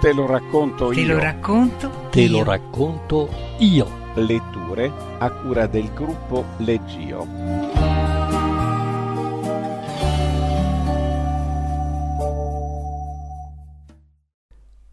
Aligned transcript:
Te 0.00 0.14
lo 0.14 0.24
racconto 0.24 0.88
Te 0.88 1.00
io. 1.00 1.14
lo 1.14 1.18
racconto. 1.18 2.08
Te 2.08 2.22
io. 2.22 2.38
lo 2.38 2.42
racconto 2.42 3.28
io. 3.58 4.14
Letture 4.14 4.90
a 5.18 5.30
cura 5.30 5.66
del 5.66 5.92
gruppo 5.92 6.42
Leggio. 6.56 7.26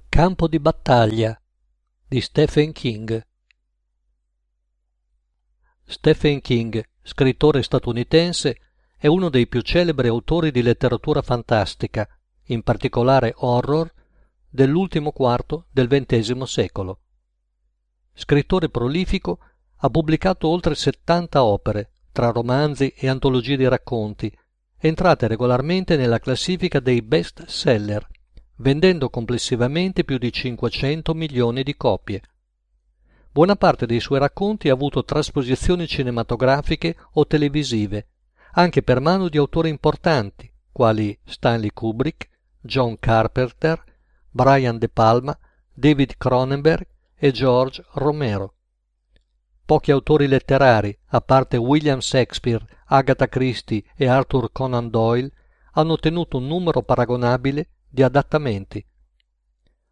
Campo 0.09 0.47
di 0.49 0.59
battaglia 0.59 1.41
di 2.05 2.19
Stephen 2.19 2.73
King. 2.73 3.25
Stephen 5.85 6.41
King, 6.41 6.83
scrittore 7.01 7.63
statunitense, 7.63 8.57
è 8.97 9.07
uno 9.07 9.29
dei 9.29 9.47
più 9.47 9.61
celebri 9.61 10.09
autori 10.09 10.51
di 10.51 10.61
letteratura 10.61 11.21
fantastica, 11.21 12.05
in 12.47 12.61
particolare 12.61 13.33
horror, 13.37 13.89
dell'ultimo 14.57 15.11
quarto 15.11 15.65
del 15.69 15.87
XX 15.87 16.41
secolo. 16.41 17.01
Scrittore 18.11 18.69
prolifico, 18.69 19.37
ha 19.75 19.89
pubblicato 19.91 20.47
oltre 20.47 20.73
70 20.73 21.43
opere, 21.43 21.91
tra 22.11 22.31
romanzi 22.31 22.91
e 22.97 23.07
antologie 23.07 23.55
di 23.55 23.67
racconti, 23.67 24.35
entrate 24.79 25.27
regolarmente 25.27 25.95
nella 25.95 26.17
classifica 26.17 26.79
dei 26.79 27.03
best 27.03 27.45
seller, 27.45 28.07
vendendo 28.55 29.11
complessivamente 29.11 30.03
più 30.03 30.17
di 30.17 30.33
500 30.33 31.13
milioni 31.13 31.61
di 31.61 31.77
copie. 31.77 32.23
Buona 33.31 33.55
parte 33.55 33.85
dei 33.85 33.99
suoi 33.99 34.17
racconti 34.17 34.69
ha 34.69 34.73
avuto 34.73 35.03
trasposizioni 35.03 35.85
cinematografiche 35.85 36.95
o 37.11 37.27
televisive, 37.27 38.07
anche 38.53 38.81
per 38.81 39.01
mano 39.01 39.29
di 39.29 39.37
autori 39.37 39.69
importanti, 39.69 40.51
quali 40.71 41.15
Stanley 41.25 41.69
Kubrick, 41.71 42.27
John 42.59 42.97
Carpenter, 42.97 43.83
Brian 44.29 44.77
De 44.77 44.89
Palma, 44.89 45.37
David 45.73 46.17
Cronenberg 46.17 46.87
e 47.15 47.31
George 47.31 47.83
Romero. 47.93 48.53
Pochi 49.65 49.91
autori 49.91 50.27
letterari, 50.27 50.97
a 51.07 51.21
parte 51.21 51.57
William 51.57 51.99
Shakespeare, 51.99 52.65
Agatha 52.85 53.27
Christie 53.27 53.83
e 53.95 54.07
Arthur 54.07 54.51
Conan 54.51 54.89
Doyle, 54.89 55.31
hanno 55.73 55.93
ottenuto 55.93 56.37
un 56.37 56.47
numero 56.47 56.83
paragonabile 56.83 57.69
di 57.87 58.01
adattamenti. 58.01 58.85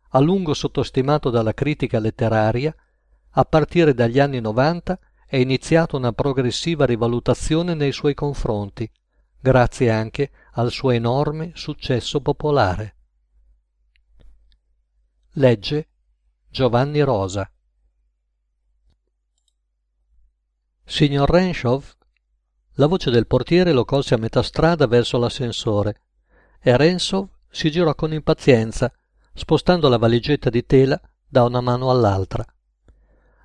A 0.09 0.19
lungo 0.19 0.53
sottostimato 0.53 1.30
dalla 1.30 1.53
critica 1.53 1.99
letteraria, 1.99 2.73
a 3.31 3.44
partire 3.44 3.94
dagli 3.94 4.20
anni 4.20 4.39
90 4.39 4.97
è 5.27 5.38
iniziata 5.38 5.97
una 5.97 6.14
progressiva 6.14 6.86
rivalutazione 6.86 7.73
nei 7.73 7.92
suoi 7.92 8.14
confronti, 8.14 8.89
grazie 9.39 9.92
anche 9.92 10.31
al 10.53 10.72
suo 10.72 10.92
enorme 10.92 11.52
successo 11.53 12.22
popolare. 12.22 12.95
Legge 15.38 15.89
Giovanni 16.50 17.02
Rosa. 17.02 17.52
Signor 20.86 21.30
Renshaw? 21.30 21.83
La 22.75 22.86
voce 22.86 23.11
del 23.11 23.27
portiere 23.27 23.73
lo 23.73 23.83
colse 23.83 24.14
a 24.14 24.17
metà 24.17 24.42
strada 24.42 24.88
verso 24.88 25.17
l'ascensore 25.17 26.00
e 26.61 26.77
Renshaw 26.77 27.30
si 27.50 27.69
girò 27.69 27.94
con 27.95 28.14
impazienza, 28.14 28.89
spostando 29.33 29.89
la 29.89 29.97
valigetta 29.97 30.50
di 30.50 30.66
tela 30.66 30.97
da 31.27 31.44
una 31.44 31.59
mano 31.59 31.89
all'altra. 31.89 32.45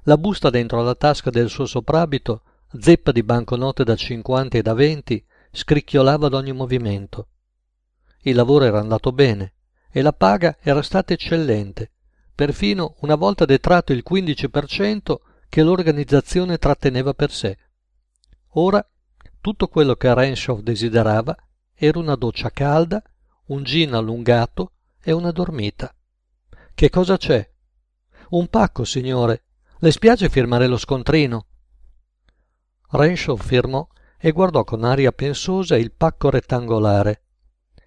La 0.05 0.17
busta 0.17 0.49
dentro 0.49 0.83
la 0.83 0.95
tasca 0.95 1.31
del 1.31 1.49
suo 1.49 1.67
soprabito, 1.67 2.45
zeppa 2.79 3.11
di 3.11 3.25
banconote 3.25 3.83
da 3.83 3.97
cinquanta 3.97 4.57
e 4.57 4.63
da 4.63 4.75
venti, 4.75 5.27
scricchiolava 5.51 6.27
ad 6.29 6.35
ogni 6.35 6.53
movimento. 6.53 7.31
Il 8.21 8.37
lavoro 8.37 8.65
era 8.65 8.79
andato 8.79 9.11
bene 9.11 9.55
e 9.91 10.03
la 10.03 10.13
paga 10.13 10.57
era 10.61 10.83
stata 10.83 11.13
eccellente, 11.13 11.91
perfino 12.35 12.97
una 13.01 13.17
volta 13.17 13.45
detratto 13.45 13.93
il 13.93 14.05
15% 14.09 15.17
che 15.49 15.63
l'organizzazione 15.63 16.59
tratteneva 16.59 17.13
per 17.13 17.31
sé. 17.33 17.59
Ora 18.55 18.85
tutto 19.41 19.69
quello 19.69 19.95
che 19.95 20.13
Renshaw 20.13 20.61
desiderava 20.61 21.37
era 21.75 21.99
una 21.99 22.15
doccia 22.15 22.51
calda, 22.51 23.03
un 23.47 23.63
gin 23.65 23.95
allungato 23.95 24.73
e 25.03 25.13
una 25.13 25.31
dormita. 25.31 25.95
Che 26.75 26.91
cosa 26.91 27.17
c'è? 27.17 27.49
Un 28.31 28.49
pacco, 28.49 28.85
signore. 28.85 29.45
Le 29.79 29.91
spiace 29.91 30.29
firmare 30.29 30.67
lo 30.67 30.77
scontrino? 30.77 31.47
Renshaw 32.91 33.37
firmò 33.37 33.87
e 34.19 34.31
guardò 34.31 34.63
con 34.63 34.85
aria 34.85 35.11
pensosa 35.11 35.77
il 35.77 35.93
pacco 35.93 36.29
rettangolare. 36.29 37.23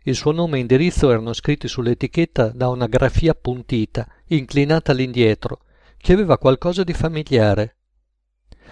Il 0.06 0.16
suo 0.16 0.32
nome 0.32 0.58
e 0.58 0.62
indirizzo 0.62 1.10
erano 1.10 1.32
scritti 1.32 1.70
sull'etichetta 1.70 2.50
da 2.50 2.68
una 2.68 2.88
grafia 2.88 3.32
appuntita, 3.32 4.06
inclinata 4.28 4.92
all'indietro, 4.92 5.62
che 5.98 6.12
aveva 6.12 6.38
qualcosa 6.38 6.84
di 6.84 6.94
familiare. 6.94 7.78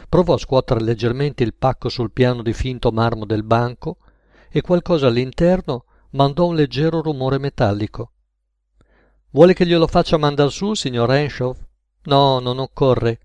Provò 0.10 0.34
a 0.34 0.38
scuotere 0.38 0.82
leggermente 0.82 1.44
il 1.44 1.54
pacco 1.54 1.88
sul 1.88 2.12
piano 2.12 2.42
di 2.42 2.52
finto 2.52 2.92
marmo 2.92 3.26
del 3.26 3.44
banco 3.44 4.00
e 4.50 4.60
qualcosa 4.60 5.08
all'interno 5.08 5.86
mandò 6.12 6.48
un 6.48 6.56
leggero 6.56 7.02
rumore 7.02 7.38
metallico. 7.38 8.12
Vuole 9.30 9.54
che 9.54 9.66
glielo 9.66 9.88
faccia 9.88 10.18
mandar 10.18 10.52
su, 10.52 10.74
signor 10.74 11.08
Renshaw? 11.08 11.56
No, 12.04 12.40
non 12.40 12.60
occorre. 12.60 13.20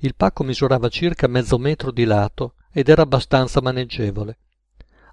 Il 0.00 0.14
pacco 0.14 0.44
misurava 0.44 0.90
circa 0.90 1.26
mezzo 1.26 1.56
metro 1.56 1.90
di 1.90 2.04
lato 2.04 2.56
ed 2.70 2.90
era 2.90 3.00
abbastanza 3.00 3.62
maneggevole. 3.62 4.38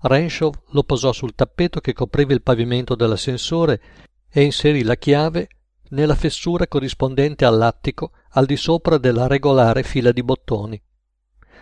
Renshaw 0.07 0.51
lo 0.69 0.83
posò 0.83 1.11
sul 1.11 1.33
tappeto 1.33 1.79
che 1.79 1.93
copriva 1.93 2.33
il 2.33 2.43
pavimento 2.43 2.93
dell'ascensore 2.93 3.81
e 4.29 4.43
inserì 4.43 4.83
la 4.83 4.97
chiave 4.97 5.47
nella 5.89 6.13
fessura 6.13 6.67
corrispondente 6.67 7.43
all'attico 7.43 8.11
al 8.31 8.45
di 8.45 8.55
sopra 8.55 8.99
della 8.99 9.25
regolare 9.25 9.81
fila 9.81 10.11
di 10.11 10.21
bottoni. 10.21 10.79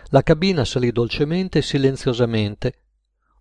La 0.08 0.22
cabina 0.22 0.64
salì 0.66 0.92
dolcemente 0.92 1.60
e 1.60 1.62
silenziosamente. 1.62 2.74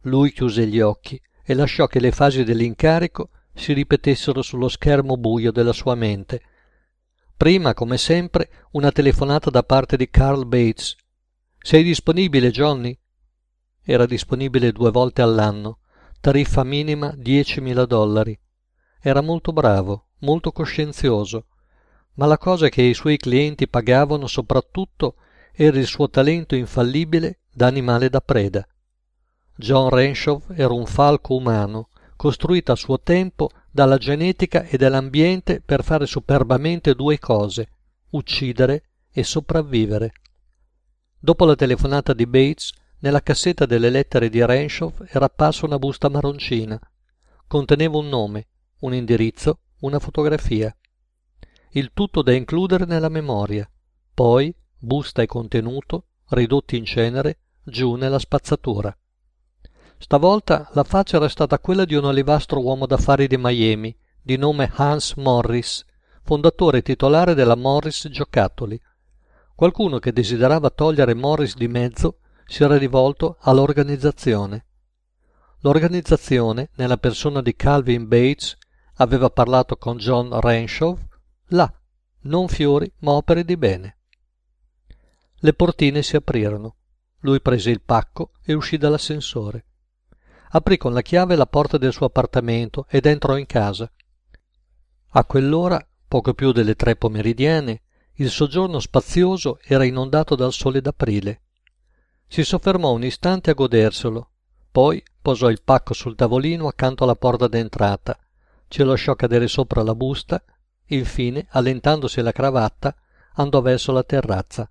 Lui 0.03 0.31
chiuse 0.31 0.65
gli 0.67 0.79
occhi 0.79 1.21
e 1.43 1.53
lasciò 1.53 1.87
che 1.87 1.99
le 1.99 2.11
fasi 2.11 2.45
dell'incarico 2.45 3.29
si 3.53 3.73
ripetessero 3.73 4.41
sullo 4.41 4.69
schermo 4.69 5.17
buio 5.17 5.51
della 5.51 5.73
sua 5.73 5.95
mente. 5.95 6.41
Prima, 7.35 7.73
come 7.73 7.97
sempre, 7.97 8.49
una 8.71 8.91
telefonata 8.91 9.49
da 9.49 9.63
parte 9.63 9.97
di 9.97 10.09
Carl 10.09 10.45
Bates. 10.45 10.95
Sei 11.59 11.83
disponibile, 11.83 12.51
Johnny? 12.51 12.97
Era 13.83 14.05
disponibile 14.05 14.71
due 14.71 14.91
volte 14.91 15.21
all'anno, 15.21 15.79
tariffa 16.21 16.63
minima 16.63 17.09
10.000 17.09 17.85
dollari. 17.85 18.39
Era 19.01 19.21
molto 19.21 19.51
bravo, 19.51 20.07
molto 20.19 20.53
coscienzioso, 20.53 21.47
ma 22.13 22.25
la 22.25 22.37
cosa 22.37 22.69
che 22.69 22.81
i 22.81 22.93
suoi 22.93 23.17
clienti 23.17 23.67
pagavano 23.67 24.27
soprattutto 24.27 25.15
era 25.51 25.77
il 25.77 25.85
suo 25.85 26.09
talento 26.09 26.55
infallibile 26.55 27.39
da 27.51 27.67
animale 27.67 28.09
da 28.09 28.21
preda. 28.21 28.65
John 29.55 29.89
Renshaw 29.89 30.43
era 30.53 30.73
un 30.73 30.85
falco 30.85 31.35
umano, 31.35 31.89
costruito 32.15 32.71
a 32.71 32.75
suo 32.75 33.01
tempo 33.01 33.49
dalla 33.69 33.97
genetica 33.97 34.63
e 34.63 34.77
dall'ambiente 34.77 35.61
per 35.61 35.83
fare 35.83 36.05
superbamente 36.05 36.95
due 36.95 37.19
cose, 37.19 37.69
uccidere 38.11 38.83
e 39.11 39.23
sopravvivere. 39.23 40.13
Dopo 41.19 41.45
la 41.45 41.55
telefonata 41.55 42.13
di 42.13 42.25
Bates, 42.25 42.71
nella 43.03 43.21
cassetta 43.21 43.65
delle 43.65 43.89
lettere 43.89 44.29
di 44.29 44.43
Renshaw 44.43 44.93
era 45.09 45.25
apparsa 45.25 45.65
una 45.65 45.77
busta 45.77 46.07
marroncina. 46.07 46.79
Conteneva 47.47 47.97
un 47.97 48.07
nome, 48.07 48.47
un 48.79 48.93
indirizzo, 48.93 49.59
una 49.81 49.99
fotografia. 49.99 50.73
Il 51.71 51.91
tutto 51.93 52.21
da 52.21 52.31
includere 52.31 52.85
nella 52.85 53.09
memoria. 53.09 53.69
Poi, 54.13 54.55
busta 54.77 55.21
e 55.21 55.25
contenuto, 55.25 56.05
ridotti 56.29 56.77
in 56.77 56.85
cenere, 56.85 57.39
giù 57.61 57.95
nella 57.95 58.19
spazzatura. 58.19 58.95
Stavolta 59.97 60.69
la 60.71 60.83
faccia 60.85 61.17
era 61.17 61.27
stata 61.27 61.59
quella 61.59 61.83
di 61.83 61.95
un 61.95 62.05
olivastro 62.05 62.61
uomo 62.61 62.85
d'affari 62.85 63.27
di 63.27 63.37
Miami, 63.37 63.93
di 64.21 64.37
nome 64.37 64.71
Hans 64.75 65.15
Morris, 65.15 65.83
fondatore 66.23 66.77
e 66.77 66.81
titolare 66.83 67.33
della 67.33 67.57
Morris 67.57 68.07
Giocattoli. 68.07 68.79
Qualcuno 69.55 69.99
che 69.99 70.13
desiderava 70.13 70.69
togliere 70.69 71.13
Morris 71.13 71.55
di 71.55 71.67
mezzo 71.67 72.19
si 72.45 72.63
era 72.63 72.77
rivolto 72.77 73.37
all'organizzazione. 73.41 74.65
L'organizzazione, 75.59 76.69
nella 76.75 76.97
persona 76.97 77.41
di 77.41 77.55
Calvin 77.55 78.07
Bates, 78.07 78.57
aveva 78.95 79.29
parlato 79.29 79.77
con 79.77 79.97
John 79.97 80.39
Renshaw, 80.39 80.97
là, 81.47 81.71
non 82.23 82.47
fiori 82.47 82.91
ma 82.99 83.11
opere 83.11 83.43
di 83.43 83.57
bene. 83.57 83.97
Le 85.35 85.53
portine 85.53 86.03
si 86.03 86.15
aprirono. 86.15 86.75
Lui 87.19 87.41
prese 87.41 87.69
il 87.69 87.81
pacco 87.81 88.31
e 88.43 88.53
uscì 88.53 88.77
dall'ascensore. 88.77 89.65
Aprì 90.49 90.77
con 90.77 90.93
la 90.93 91.01
chiave 91.01 91.35
la 91.35 91.47
porta 91.47 91.77
del 91.77 91.93
suo 91.93 92.05
appartamento 92.05 92.85
ed 92.89 93.05
entrò 93.05 93.37
in 93.37 93.45
casa. 93.45 93.91
A 95.11 95.25
quell'ora, 95.25 95.85
poco 96.07 96.33
più 96.33 96.51
delle 96.51 96.75
tre 96.75 96.95
pomeridiane, 96.95 97.81
il 98.15 98.29
soggiorno 98.29 98.79
spazioso 98.79 99.59
era 99.63 99.83
inondato 99.83 100.35
dal 100.35 100.53
sole 100.53 100.81
d'aprile. 100.81 101.42
Si 102.33 102.43
soffermò 102.43 102.93
un 102.93 103.03
istante 103.03 103.51
a 103.51 103.53
goderselo, 103.53 104.31
poi 104.71 105.03
posò 105.21 105.51
il 105.51 105.61
pacco 105.61 105.93
sul 105.93 106.15
tavolino 106.15 106.65
accanto 106.65 107.03
alla 107.03 107.13
porta 107.13 107.47
d'entrata, 107.47 108.17
ci 108.69 108.83
lasciò 108.83 109.13
cadere 109.13 109.47
sopra 109.47 109.83
la 109.83 109.93
busta, 109.93 110.43
infine 110.85 111.45
allentandosi 111.51 112.21
la 112.21 112.31
cravatta 112.31 112.95
andò 113.33 113.61
verso 113.61 113.91
la 113.91 114.01
terrazza. 114.01 114.67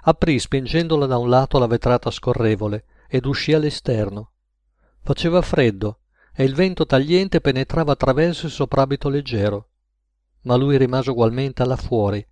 Aprì 0.00 0.40
spingendola 0.40 1.06
da 1.06 1.18
un 1.18 1.28
lato 1.28 1.60
la 1.60 1.68
vetrata 1.68 2.10
scorrevole 2.10 2.84
ed 3.06 3.26
uscì 3.26 3.52
all'esterno. 3.52 4.32
Faceva 5.02 5.40
freddo 5.40 6.00
e 6.34 6.42
il 6.42 6.56
vento 6.56 6.84
tagliente 6.84 7.40
penetrava 7.40 7.92
attraverso 7.92 8.46
il 8.46 8.50
soprabito 8.50 9.08
leggero. 9.08 9.68
Ma 10.40 10.56
lui 10.56 10.76
rimase 10.78 11.10
ugualmente 11.10 11.64
là 11.64 11.76
fuori 11.76 12.26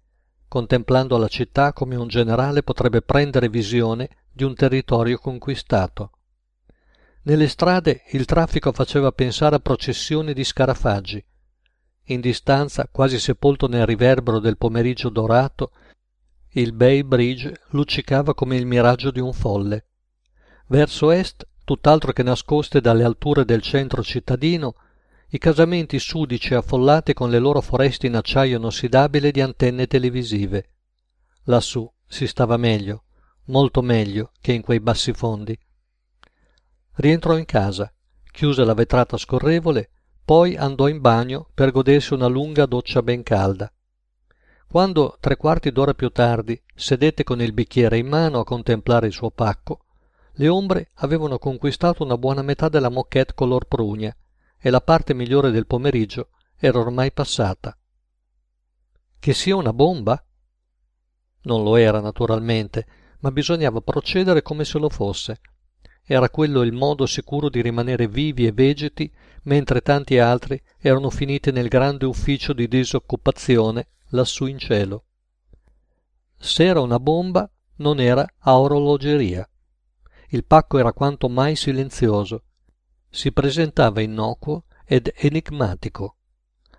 contemplando 0.51 1.17
la 1.17 1.29
città 1.29 1.73
come 1.73 1.95
un 1.95 2.09
generale 2.09 2.65
potrebbe 2.65 3.03
prendere 3.03 3.49
visione 3.49 4.09
di 4.33 4.43
un 4.43 4.57
territorio 4.57 5.17
conquistato. 5.17 6.11
Nelle 7.23 7.47
strade 7.47 8.03
il 8.11 8.25
traffico 8.25 8.73
faceva 8.73 9.13
pensare 9.13 9.55
a 9.55 9.61
processioni 9.61 10.33
di 10.33 10.43
scarafaggi. 10.43 11.25
In 12.07 12.21
distanza 12.21 12.89
quasi 12.91 13.21
sepolto 13.21 13.69
nel 13.69 13.87
riverbero 13.87 14.41
del 14.41 14.57
pomeriggio 14.57 15.09
dorato 15.09 15.71
il 16.55 16.73
bay 16.73 17.05
bridge 17.05 17.55
luccicava 17.69 18.35
come 18.35 18.57
il 18.57 18.67
miraggio 18.67 19.13
di 19.13 19.21
un 19.21 19.33
folle. 19.33 19.87
Verso 20.67 21.13
est 21.13 21.47
tutt'altro 21.63 22.11
che 22.11 22.25
nascoste 22.25 22.81
dalle 22.81 23.05
alture 23.05 23.45
del 23.45 23.63
centro 23.63 24.03
cittadino 24.03 24.75
i 25.33 25.39
casamenti 25.39 25.99
sudici 25.99 26.55
affollati 26.55 27.13
con 27.13 27.31
le 27.31 27.39
loro 27.39 27.61
foreste 27.61 28.07
in 28.07 28.17
acciaio 28.17 28.57
inossidabile 28.57 29.31
di 29.31 29.41
antenne 29.41 29.87
televisive. 29.87 30.71
Lassù 31.45 31.91
si 32.07 32.27
stava 32.27 32.57
meglio 32.57 33.05
molto 33.51 33.83
meglio 33.83 34.33
che 34.41 34.53
in 34.53 34.63
quei 34.63 34.81
bassi 34.81 35.13
fondi. 35.13 35.57
Rientrò 36.95 37.37
in 37.37 37.45
casa 37.45 37.93
chiuse 38.31 38.65
la 38.65 38.75
vetrata 38.75 39.17
scorrevole 39.17 39.91
poi 40.25 40.57
andò 40.57 40.89
in 40.89 41.01
bagno 41.01 41.49
per 41.53 41.73
godersi 41.73 42.15
una 42.15 42.27
lunga 42.27 42.67
doccia 42.67 43.03
ben 43.03 43.23
calda. 43.23 43.73
Quando 44.69 45.17
tre 45.19 45.37
quarti 45.37 45.73
d'ora 45.73 45.95
più 45.95 46.11
tardi 46.11 46.61
sedette 46.75 47.25
con 47.25 47.41
il 47.41 47.53
bicchiere 47.53 47.99
in 47.99 48.07
mano 48.07 48.39
a 48.41 48.45
contemplare 48.45 49.09
il 49.09 49.13
suo 49.13 49.31
pacco 49.31 49.87
le 50.35 50.49
ombre 50.49 50.91
avevano 50.95 51.39
conquistato 51.39 52.05
una 52.05 52.17
buona 52.17 52.43
metà 52.43 52.69
della 52.69 52.89
moquette 52.89 53.35
color 53.35 53.67
prugna 53.67 54.15
e 54.61 54.71
la 54.71 54.81
parte 54.81 55.15
migliore 55.15 55.51
del 55.51 55.67
pomeriggio 55.67 56.31
era 56.57 56.79
ormai 56.79 57.11
passata. 57.13 57.77
Che 59.19 59.35
sia 59.35 59.57
una 59.57 59.73
bomba? 59.73 60.23
Non 61.43 61.63
lo 61.63 61.77
era 61.77 62.01
naturalmente 62.01 62.87
ma 63.21 63.31
bisognava 63.31 63.81
procedere 63.81 64.43
come 64.43 64.65
se 64.65 64.79
lo 64.79 64.89
fosse. 64.89 65.41
Era 66.05 66.29
quello 66.29 66.63
il 66.63 66.73
modo 66.73 67.07
sicuro 67.07 67.49
di 67.49 67.63
rimanere 67.63 68.09
vivi 68.09 68.47
e 68.47 68.53
vegeti 68.53 69.11
mentre 69.45 69.81
tanti 69.81 70.19
altri 70.19 70.61
erano 70.79 71.11
finiti 71.11 71.51
nel 71.53 71.69
grande 71.69 72.07
ufficio 72.07 72.53
di 72.53 72.67
disoccupazione 72.67 73.89
lassù 74.09 74.47
in 74.47 74.59
cielo. 74.59 75.05
Se 76.37 76.65
era 76.65 76.81
una 76.81 76.99
bomba 76.99 77.49
non 77.77 78.01
era 78.01 78.27
a 78.39 78.59
orologeria. 78.59 79.49
Il 80.29 80.45
pacco 80.45 80.79
era 80.79 80.93
quanto 80.93 81.29
mai 81.29 81.57
silenzioso 81.57 82.45
si 83.11 83.33
presentava 83.33 84.01
innocuo 84.01 84.65
ed 84.85 85.13
enigmatico 85.17 86.17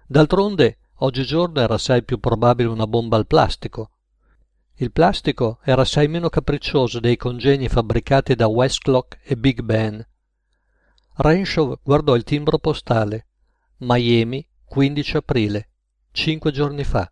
d'altronde 0.07 0.79
oggigiorno 0.95 1.59
era 1.59 1.75
assai 1.75 2.03
più 2.03 2.19
probabile 2.19 2.69
una 2.69 2.87
bomba 2.87 3.17
al 3.17 3.27
plastico 3.27 3.91
il 4.81 4.91
plastico 4.91 5.59
era 5.63 5.83
assai 5.83 6.07
meno 6.07 6.27
capriccioso 6.27 6.99
dei 6.99 7.15
congegni 7.15 7.69
fabbricati 7.69 8.33
da 8.33 8.47
Westclock 8.47 9.19
e 9.21 9.37
Big 9.37 9.61
Ben. 9.61 10.03
Renshaw 11.17 11.77
guardò 11.83 12.15
il 12.15 12.23
timbro 12.23 12.57
postale. 12.57 13.27
Miami, 13.77 14.43
15 14.65 15.17
aprile, 15.17 15.69
cinque 16.11 16.51
giorni 16.51 16.83
fa. 16.83 17.11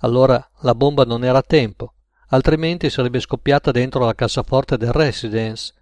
Allora 0.00 0.44
la 0.62 0.74
bomba 0.74 1.04
non 1.04 1.22
era 1.22 1.38
a 1.38 1.42
tempo, 1.42 1.94
altrimenti 2.30 2.90
sarebbe 2.90 3.20
scoppiata 3.20 3.70
dentro 3.70 4.04
la 4.04 4.16
cassaforte 4.16 4.76
del 4.76 4.90
Residence. 4.90 5.72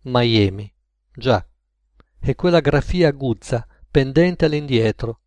Miami, 0.00 0.68
già. 1.14 1.44
E 2.20 2.34
quella 2.34 2.60
grafia 2.60 3.08
aguzza, 3.08 3.66
pendente 3.90 4.44
all'indietro, 4.44 5.20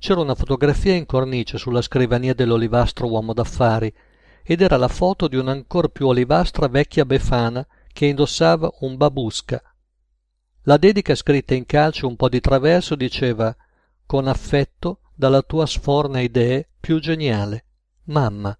c'era 0.00 0.20
una 0.20 0.34
fotografia 0.34 0.94
in 0.94 1.04
cornice 1.04 1.58
sulla 1.58 1.82
scrivania 1.82 2.32
dell'olivastro 2.32 3.06
uomo 3.06 3.34
d'affari 3.34 3.94
ed 4.42 4.62
era 4.62 4.78
la 4.78 4.88
foto 4.88 5.28
di 5.28 5.36
un'ancor 5.36 5.90
più 5.90 6.06
olivastra 6.06 6.68
vecchia 6.68 7.04
befana 7.04 7.64
che 7.92 8.06
indossava 8.06 8.72
un 8.80 8.96
babusca. 8.96 9.62
La 10.62 10.78
dedica 10.78 11.14
scritta 11.14 11.54
in 11.54 11.66
calce 11.66 12.06
un 12.06 12.16
po' 12.16 12.30
di 12.30 12.40
traverso 12.40 12.94
diceva 12.94 13.54
con 14.06 14.26
affetto 14.26 15.00
dalla 15.14 15.42
tua 15.42 15.66
sforna 15.66 16.20
idee 16.20 16.70
più 16.80 16.98
geniale, 16.98 17.66
mamma. 18.04 18.56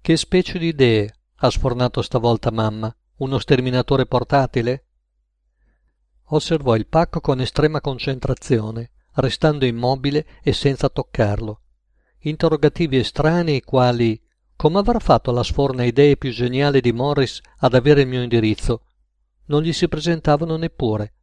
Che 0.00 0.16
specie 0.16 0.58
di 0.58 0.68
idee 0.68 1.14
ha 1.36 1.50
sfornato 1.50 2.00
stavolta 2.00 2.52
mamma? 2.52 2.94
Uno 3.24 3.38
sterminatore 3.38 4.04
portatile? 4.04 4.84
Osservò 6.24 6.76
il 6.76 6.86
pacco 6.86 7.22
con 7.22 7.40
estrema 7.40 7.80
concentrazione 7.80 8.90
restando 9.14 9.64
immobile 9.64 10.26
e 10.42 10.52
senza 10.52 10.90
toccarlo. 10.90 11.62
Interrogativi 12.18 12.98
estranei 12.98 13.62
quali 13.62 14.22
come 14.54 14.78
avrà 14.78 14.98
fatto 14.98 15.32
la 15.32 15.42
sforna 15.42 15.84
idee 15.84 16.18
più 16.18 16.32
geniale 16.32 16.82
di 16.82 16.92
Morris 16.92 17.40
ad 17.60 17.72
avere 17.72 18.02
il 18.02 18.08
mio 18.08 18.20
indirizzo? 18.20 18.82
Non 19.46 19.62
gli 19.62 19.72
si 19.72 19.88
presentavano 19.88 20.56
neppure. 20.56 21.14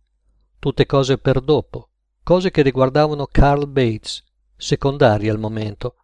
Tutte 0.58 0.88
cose 0.88 1.20
per 1.20 1.40
dopo, 1.40 1.90
cose 2.24 2.50
che 2.50 2.64
riguardavano 2.64 3.28
Carl 3.28 3.68
Bates, 3.68 4.24
secondarie 4.56 5.30
al 5.30 5.38
momento. 5.38 5.98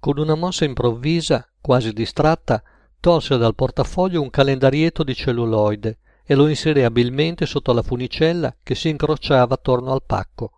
Con 0.00 0.18
una 0.18 0.34
mossa 0.34 0.64
improvvisa, 0.64 1.48
quasi 1.60 1.92
distratta, 1.92 2.60
tolse 3.00 3.36
dal 3.36 3.54
portafoglio 3.54 4.20
un 4.20 4.30
calendarietto 4.30 5.02
di 5.04 5.14
celluloide 5.14 5.98
e 6.24 6.34
lo 6.34 6.46
inserì 6.48 6.82
abilmente 6.82 7.46
sotto 7.46 7.72
la 7.72 7.82
funicella 7.82 8.54
che 8.62 8.74
si 8.74 8.88
incrociava 8.88 9.54
attorno 9.54 9.92
al 9.92 10.02
pacco. 10.04 10.52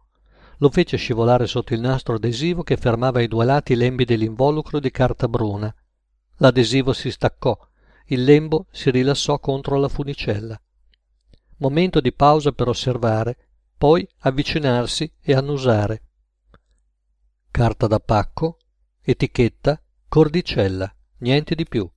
Lo 0.58 0.70
fece 0.70 0.96
scivolare 0.96 1.46
sotto 1.46 1.74
il 1.74 1.80
nastro 1.80 2.16
adesivo 2.16 2.62
che 2.62 2.76
fermava 2.76 3.20
ai 3.20 3.28
due 3.28 3.44
lati 3.44 3.72
i 3.72 3.76
lembi 3.76 4.04
dell'involucro 4.04 4.80
di 4.80 4.90
carta 4.90 5.28
bruna. 5.28 5.74
L'adesivo 6.38 6.92
si 6.92 7.10
staccò, 7.10 7.56
il 8.06 8.24
lembo 8.24 8.66
si 8.70 8.90
rilassò 8.90 9.38
contro 9.38 9.78
la 9.78 9.88
funicella. 9.88 10.60
Momento 11.58 12.00
di 12.00 12.12
pausa 12.12 12.52
per 12.52 12.68
osservare, 12.68 13.36
poi 13.78 14.06
avvicinarsi 14.20 15.10
e 15.20 15.34
annusare. 15.34 16.02
Carta 17.50 17.86
da 17.86 18.00
pacco, 18.00 18.58
etichetta, 19.00 19.80
cordicella, 20.08 20.92
niente 21.18 21.54
di 21.54 21.64
più. 21.64 21.88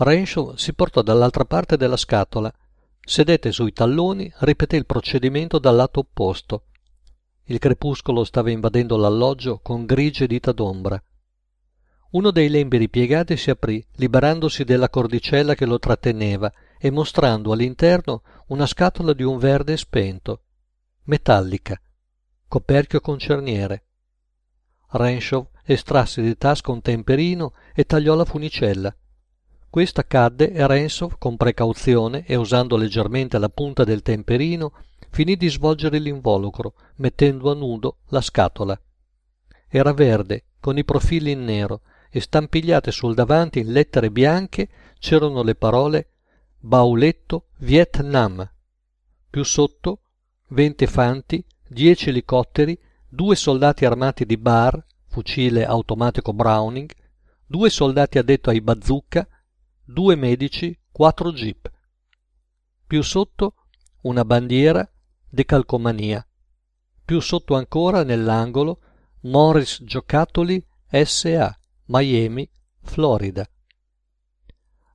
Renshaw 0.00 0.54
si 0.54 0.74
portò 0.74 1.02
dall'altra 1.02 1.44
parte 1.44 1.76
della 1.76 1.96
scatola, 1.96 2.52
sedette 3.00 3.50
sui 3.50 3.72
talloni, 3.72 4.32
ripeté 4.38 4.76
il 4.76 4.86
procedimento 4.86 5.58
dal 5.58 5.74
lato 5.74 6.00
opposto. 6.00 6.66
Il 7.44 7.58
crepuscolo 7.58 8.22
stava 8.22 8.50
invadendo 8.50 8.96
l'alloggio 8.96 9.58
con 9.58 9.86
grigie 9.86 10.28
dita 10.28 10.52
d'ombra. 10.52 11.02
Uno 12.10 12.30
dei 12.30 12.48
lembi 12.48 12.76
ripiegati 12.76 13.36
si 13.36 13.50
aprì, 13.50 13.84
liberandosi 13.96 14.62
della 14.62 14.88
cordicella 14.88 15.56
che 15.56 15.66
lo 15.66 15.80
tratteneva 15.80 16.52
e 16.78 16.90
mostrando 16.90 17.50
all'interno 17.50 18.22
una 18.48 18.66
scatola 18.66 19.12
di 19.12 19.24
un 19.24 19.36
verde 19.38 19.76
spento, 19.76 20.42
metallica, 21.04 21.78
coperchio 22.46 23.00
con 23.00 23.18
cerniere. 23.18 23.84
Renshaw 24.90 25.50
estrasse 25.64 26.22
di 26.22 26.36
tasca 26.38 26.70
un 26.70 26.82
temperino 26.82 27.52
e 27.74 27.84
tagliò 27.84 28.14
la 28.14 28.24
funicella. 28.24 28.94
Questa 29.70 30.06
cadde 30.06 30.52
e 30.52 30.66
Renzo, 30.66 31.14
con 31.18 31.36
precauzione 31.36 32.24
e 32.24 32.36
usando 32.36 32.76
leggermente 32.76 33.38
la 33.38 33.50
punta 33.50 33.84
del 33.84 34.00
temperino, 34.00 34.72
finì 35.10 35.36
di 35.36 35.48
svolgere 35.48 35.98
l'involucro, 35.98 36.74
mettendo 36.96 37.50
a 37.50 37.54
nudo 37.54 37.98
la 38.08 38.22
scatola. 38.22 38.80
Era 39.68 39.92
verde, 39.92 40.44
con 40.58 40.78
i 40.78 40.84
profili 40.84 41.32
in 41.32 41.44
nero, 41.44 41.82
e 42.10 42.20
stampigliate 42.20 42.90
sul 42.90 43.14
davanti 43.14 43.58
in 43.58 43.70
lettere 43.70 44.10
bianche 44.10 44.68
c'erano 44.98 45.42
le 45.42 45.54
parole 45.54 46.08
Bauletto 46.58 47.48
Vietnam. 47.58 48.50
Più 49.28 49.44
sotto 49.44 50.00
venti 50.48 50.86
fanti, 50.86 51.44
dieci 51.68 52.08
elicotteri, 52.08 52.78
due 53.06 53.36
soldati 53.36 53.84
armati 53.84 54.24
di 54.24 54.38
bar, 54.38 54.82
fucile 55.08 55.66
automatico 55.66 56.32
Browning, 56.32 56.90
due 57.44 57.68
soldati 57.68 58.16
addetto 58.16 58.48
ai 58.48 58.62
bazooka, 58.62 59.28
due 59.90 60.16
medici, 60.16 60.78
quattro 60.92 61.32
jeep. 61.32 61.70
Più 62.86 63.02
sotto 63.02 63.54
una 64.02 64.22
bandiera 64.22 64.86
decalcomania. 65.26 66.26
Più 67.02 67.20
sotto 67.20 67.54
ancora 67.54 68.02
nell'angolo 68.04 68.80
Morris 69.22 69.82
Giocattoli 69.82 70.62
S.A. 70.90 71.58
Miami, 71.86 72.48
Florida. 72.82 73.48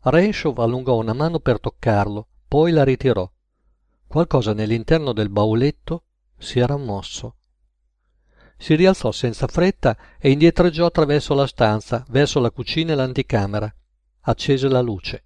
Renshaw 0.02 0.54
allungò 0.58 0.98
una 0.98 1.14
mano 1.14 1.40
per 1.40 1.60
toccarlo, 1.60 2.28
poi 2.48 2.72
la 2.72 2.84
ritirò. 2.84 3.28
Qualcosa 4.06 4.54
nell'interno 4.54 5.12
del 5.12 5.30
bauletto 5.30 6.04
si 6.38 6.60
era 6.60 6.78
mosso. 6.78 7.38
si 8.58 8.76
rialzò 8.76 9.12
senza 9.12 9.48
fretta 9.48 9.98
e 10.20 10.30
indietreggiò 10.30 10.86
attraverso 10.86 11.34
la 11.34 11.48
stanza, 11.48 12.06
verso 12.10 12.40
la 12.40 12.52
cucina 12.52 12.94
e 12.94 12.96
l'anticamera. 12.96 13.76
Accese 14.26 14.70
la 14.70 14.80
luce. 14.80 15.26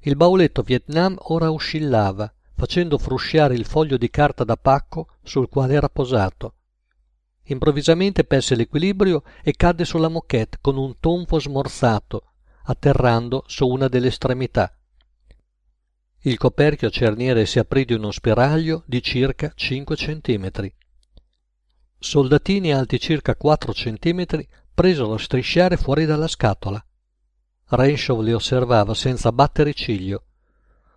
Il 0.00 0.14
bauletto 0.14 0.62
Vietnam 0.62 1.16
ora 1.18 1.50
oscillava, 1.50 2.32
facendo 2.54 2.96
frusciare 2.96 3.54
il 3.54 3.64
foglio 3.64 3.96
di 3.96 4.08
carta 4.08 4.44
da 4.44 4.56
pacco 4.56 5.16
sul 5.22 5.48
quale 5.48 5.74
era 5.74 5.88
posato. 5.88 6.54
Improvvisamente 7.46 8.22
perse 8.22 8.54
l'equilibrio 8.54 9.24
e 9.42 9.54
cadde 9.56 9.84
sulla 9.84 10.06
moquette 10.06 10.58
con 10.60 10.76
un 10.76 10.94
tonfo 11.00 11.40
smorzato, 11.40 12.34
atterrando 12.66 13.42
su 13.48 13.66
una 13.66 13.88
delle 13.88 14.08
estremità. 14.08 14.72
Il 16.20 16.38
coperchio 16.38 16.86
a 16.86 16.92
cerniere 16.92 17.46
si 17.46 17.58
aprì 17.58 17.84
di 17.84 17.94
uno 17.94 18.12
spiraglio 18.12 18.84
di 18.86 19.02
circa 19.02 19.50
5 19.52 19.96
centimetri. 19.96 20.72
Soldatini 21.98 22.72
alti 22.72 23.00
circa 23.00 23.34
4 23.34 23.72
centimetri 23.72 24.48
presero 24.72 25.14
a 25.14 25.18
strisciare 25.18 25.76
fuori 25.76 26.04
dalla 26.04 26.28
scatola. 26.28 26.84
Renshaw 27.74 28.20
li 28.20 28.34
osservava 28.34 28.92
senza 28.92 29.32
battere 29.32 29.72
ciglio. 29.72 30.24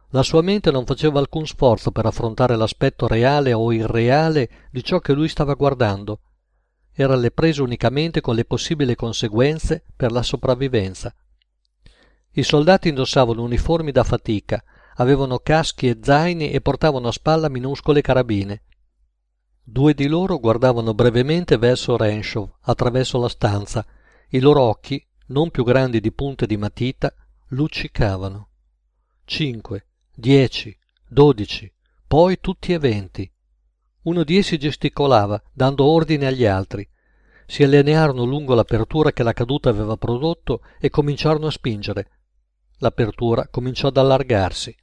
La 0.10 0.24
sua 0.24 0.42
mente 0.42 0.72
non 0.72 0.86
faceva 0.86 1.20
alcun 1.20 1.48
sforzo 1.48 1.92
per 1.92 2.06
affrontare 2.06 2.58
l'aspetto 2.58 3.08
reale 3.08 3.54
o 3.54 3.72
irreale 3.72 4.68
di 4.72 4.84
ciò 4.84 5.00
che 5.00 5.14
lui 5.14 5.30
stava 5.30 5.54
guardando. 5.54 6.20
Era 6.92 7.14
alle 7.14 7.32
prese 7.32 7.62
unicamente 7.62 8.20
con 8.20 8.36
le 8.36 8.44
possibili 8.44 8.94
conseguenze 8.96 9.86
per 9.96 10.12
la 10.12 10.22
sopravvivenza. 10.22 11.16
I 12.32 12.44
soldati 12.44 12.90
indossavano 12.90 13.42
uniformi 13.42 13.92
da 13.94 14.04
fatica, 14.04 14.62
avevano 14.96 15.40
caschi 15.40 15.88
e 15.88 16.00
zaini 16.02 16.52
e 16.52 16.60
portavano 16.60 17.08
a 17.08 17.14
spalla 17.14 17.48
minuscole 17.48 18.02
carabine. 18.02 18.64
Due 19.64 19.94
di 19.94 20.08
loro 20.08 20.40
guardavano 20.40 20.94
brevemente 20.94 21.58
verso 21.58 21.96
Renshaw 21.96 22.58
attraverso 22.64 23.18
la 23.18 23.30
stanza. 23.30 23.86
I 24.30 24.40
loro 24.40 24.62
occhi, 24.62 25.06
non 25.28 25.50
più 25.50 25.64
grandi 25.64 26.00
di 26.00 26.12
punte 26.12 26.46
di 26.46 26.58
matita, 26.58 27.14
luccicavano. 27.50 28.50
Cinque, 29.26 29.88
dieci, 30.14 30.78
dodici, 31.08 31.72
poi 32.08 32.40
tutti 32.40 32.74
e 32.74 32.80
venti. 32.80 33.30
Uno 34.04 34.24
di 34.24 34.38
essi 34.38 34.58
gesticolava, 34.58 35.42
dando 35.52 35.86
ordine 35.86 36.28
agli 36.28 36.46
altri. 36.46 36.88
Si 37.48 37.64
allinearono 37.64 38.24
lungo 38.24 38.54
l'apertura 38.54 39.12
che 39.12 39.24
la 39.24 39.34
caduta 39.34 39.70
aveva 39.70 39.98
prodotto 39.98 40.62
e 40.80 40.90
cominciarono 40.90 41.48
a 41.48 41.52
spingere. 41.52 42.10
L'apertura 42.78 43.48
cominciò 43.48 43.88
ad 43.88 43.98
allargarsi. 43.98 44.76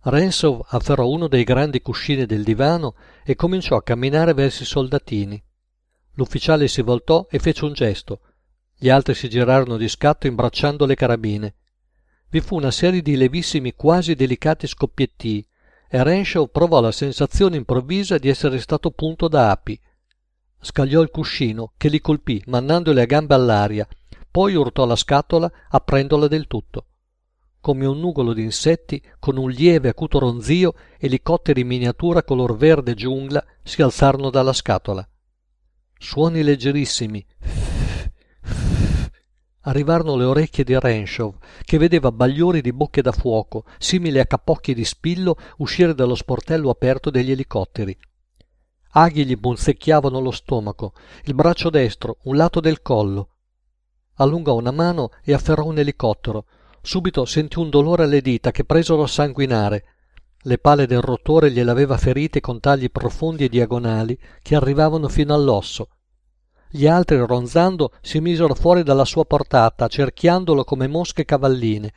Renshaw 0.00 0.64
afferrò 0.68 1.08
uno 1.08 1.26
dei 1.26 1.44
grandi 1.44 1.80
cuscini 1.80 2.26
del 2.26 2.44
divano 2.44 2.94
e 3.24 3.34
cominciò 3.34 3.76
a 3.76 3.82
camminare 3.82 4.34
verso 4.34 4.62
i 4.62 4.66
soldatini. 4.66 5.42
L'ufficiale 6.14 6.68
si 6.68 6.82
voltò 6.82 7.26
e 7.30 7.38
fece 7.38 7.64
un 7.64 7.72
gesto. 7.72 8.20
Gli 8.80 8.90
altri 8.90 9.14
si 9.14 9.28
girarono 9.28 9.76
di 9.76 9.88
scatto 9.88 10.28
imbracciando 10.28 10.86
le 10.86 10.94
carabine. 10.94 11.54
Vi 12.30 12.40
fu 12.40 12.54
una 12.54 12.70
serie 12.70 13.02
di 13.02 13.16
lievissimi, 13.16 13.74
quasi 13.74 14.14
delicati 14.14 14.68
scoppiettii 14.68 15.44
e 15.90 16.02
Renshaw 16.04 16.46
provò 16.46 16.80
la 16.80 16.92
sensazione 16.92 17.56
improvvisa 17.56 18.18
di 18.18 18.28
essere 18.28 18.60
stato 18.60 18.92
punto 18.92 19.26
da 19.26 19.50
api. 19.50 19.80
Scagliò 20.60 21.02
il 21.02 21.10
cuscino, 21.10 21.72
che 21.76 21.88
li 21.88 22.00
colpì, 22.00 22.40
mandando 22.46 22.92
le 22.92 23.04
gambe 23.06 23.34
all'aria, 23.34 23.88
poi 24.30 24.54
urtò 24.54 24.86
la 24.86 24.96
scatola, 24.96 25.50
aprendola 25.70 26.28
del 26.28 26.46
tutto. 26.46 26.84
Come 27.60 27.84
un 27.84 27.98
nugolo 27.98 28.32
di 28.32 28.42
insetti, 28.42 29.02
con 29.18 29.38
un 29.38 29.50
lieve 29.50 29.88
acuto 29.88 30.20
ronzio, 30.20 30.74
elicotteri 30.98 31.62
in 31.62 31.66
miniatura 31.66 32.22
color 32.22 32.56
verde 32.56 32.94
giungla 32.94 33.44
si 33.64 33.82
alzarono 33.82 34.30
dalla 34.30 34.52
scatola. 34.52 35.08
Suoni 35.98 36.44
leggerissimi. 36.44 37.26
Arrivarono 39.68 40.16
le 40.16 40.24
orecchie 40.24 40.64
di 40.64 40.78
Renshaw, 40.78 41.34
che 41.62 41.76
vedeva 41.76 42.10
bagliori 42.10 42.62
di 42.62 42.72
bocche 42.72 43.02
da 43.02 43.12
fuoco, 43.12 43.64
simili 43.76 44.18
a 44.18 44.24
capocchi 44.24 44.72
di 44.72 44.82
spillo, 44.82 45.36
uscire 45.58 45.94
dallo 45.94 46.14
sportello 46.14 46.70
aperto 46.70 47.10
degli 47.10 47.30
elicotteri. 47.30 47.94
Aghi 48.92 49.26
gli 49.26 49.38
punzecchiavano 49.38 50.20
lo 50.20 50.30
stomaco, 50.30 50.94
il 51.24 51.34
braccio 51.34 51.68
destro, 51.68 52.16
un 52.22 52.36
lato 52.36 52.60
del 52.60 52.80
collo, 52.80 53.28
allungò 54.14 54.54
una 54.54 54.70
mano 54.70 55.10
e 55.22 55.34
afferrò 55.34 55.66
un 55.66 55.78
elicottero. 55.78 56.46
Subito 56.80 57.26
sentì 57.26 57.58
un 57.58 57.68
dolore 57.68 58.04
alle 58.04 58.22
dita 58.22 58.50
che 58.50 58.64
presero 58.64 59.02
a 59.02 59.06
sanguinare. 59.06 59.84
Le 60.40 60.56
pale 60.56 60.86
del 60.86 61.02
rotore 61.02 61.50
gliel'aveva 61.50 61.98
ferite 61.98 62.40
con 62.40 62.58
tagli 62.58 62.90
profondi 62.90 63.44
e 63.44 63.48
diagonali 63.50 64.18
che 64.40 64.54
arrivavano 64.54 65.08
fino 65.08 65.34
all'osso. 65.34 65.88
Gli 66.70 66.86
altri, 66.86 67.16
ronzando, 67.18 67.92
si 68.02 68.20
misero 68.20 68.54
fuori 68.54 68.82
dalla 68.82 69.04
sua 69.04 69.24
portata, 69.24 69.88
cerchiandolo 69.88 70.64
come 70.64 70.86
mosche 70.86 71.24
cavalline. 71.24 71.92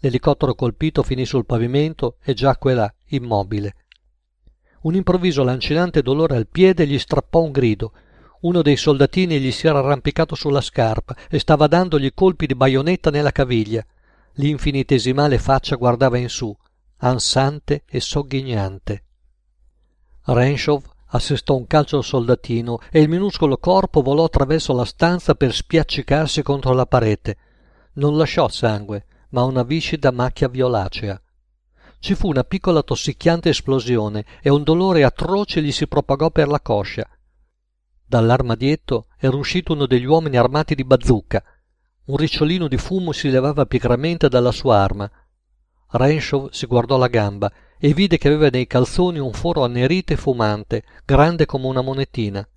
L'elicottero 0.00 0.54
colpito 0.54 1.02
finì 1.02 1.24
sul 1.24 1.46
pavimento 1.46 2.16
e 2.22 2.34
giacque 2.34 2.74
là, 2.74 2.92
immobile. 3.08 3.74
Un 4.82 4.94
improvviso 4.94 5.42
lancinante 5.42 6.02
dolore 6.02 6.36
al 6.36 6.46
piede 6.46 6.86
gli 6.86 6.98
strappò 6.98 7.40
un 7.40 7.50
grido 7.50 7.92
uno 8.44 8.60
dei 8.60 8.76
soldatini 8.76 9.40
gli 9.40 9.50
si 9.50 9.66
era 9.66 9.78
arrampicato 9.78 10.34
sulla 10.34 10.60
scarpa 10.60 11.16
e 11.30 11.38
stava 11.38 11.66
dandogli 11.66 12.12
colpi 12.12 12.46
di 12.46 12.54
baionetta 12.54 13.10
nella 13.10 13.32
caviglia. 13.32 13.84
L'infinitesimale 14.34 15.38
faccia 15.38 15.76
guardava 15.76 16.18
in 16.18 16.28
su, 16.28 16.54
ansante 16.98 17.84
e 17.86 18.00
sogghignante. 18.00 19.04
Renshaw 20.24 20.82
assestò 21.14 21.56
un 21.56 21.66
calcio 21.66 21.98
al 21.98 22.04
soldatino 22.04 22.80
e 22.90 23.00
il 23.00 23.08
minuscolo 23.08 23.56
corpo 23.56 24.02
volò 24.02 24.24
attraverso 24.24 24.72
la 24.72 24.84
stanza 24.84 25.34
per 25.34 25.54
spiaccicarsi 25.54 26.42
contro 26.42 26.72
la 26.72 26.86
parete. 26.86 27.36
Non 27.94 28.16
lasciò 28.16 28.48
sangue, 28.48 29.06
ma 29.30 29.44
una 29.44 29.62
viscida 29.62 30.10
macchia 30.10 30.48
violacea. 30.48 31.20
Ci 32.00 32.14
fu 32.14 32.28
una 32.28 32.42
piccola 32.42 32.82
tossicchiante 32.82 33.48
esplosione 33.48 34.24
e 34.42 34.50
un 34.50 34.62
dolore 34.62 35.04
atroce 35.04 35.62
gli 35.62 35.72
si 35.72 35.86
propagò 35.86 36.30
per 36.30 36.48
la 36.48 36.60
coscia. 36.60 37.08
Dall'armadietto 38.06 39.06
era 39.16 39.36
uscito 39.36 39.72
uno 39.72 39.86
degli 39.86 40.04
uomini 40.04 40.36
armati 40.36 40.74
di 40.74 40.84
bazooka. 40.84 41.42
Un 42.06 42.16
ricciolino 42.16 42.68
di 42.68 42.76
fumo 42.76 43.12
si 43.12 43.30
levava 43.30 43.64
pigramente 43.64 44.28
dalla 44.28 44.52
sua 44.52 44.78
arma. 44.78 45.10
Renshaw 45.90 46.48
si 46.50 46.66
guardò 46.66 46.98
la 46.98 47.06
gamba 47.06 47.50
e 47.84 47.92
vide 47.92 48.16
che 48.16 48.28
aveva 48.28 48.48
nei 48.48 48.66
calzoni 48.66 49.18
un 49.18 49.34
foro 49.34 49.62
annerito 49.62 50.14
e 50.14 50.16
fumante, 50.16 50.84
grande 51.04 51.44
come 51.44 51.66
una 51.66 51.82
monetina. 51.82 52.48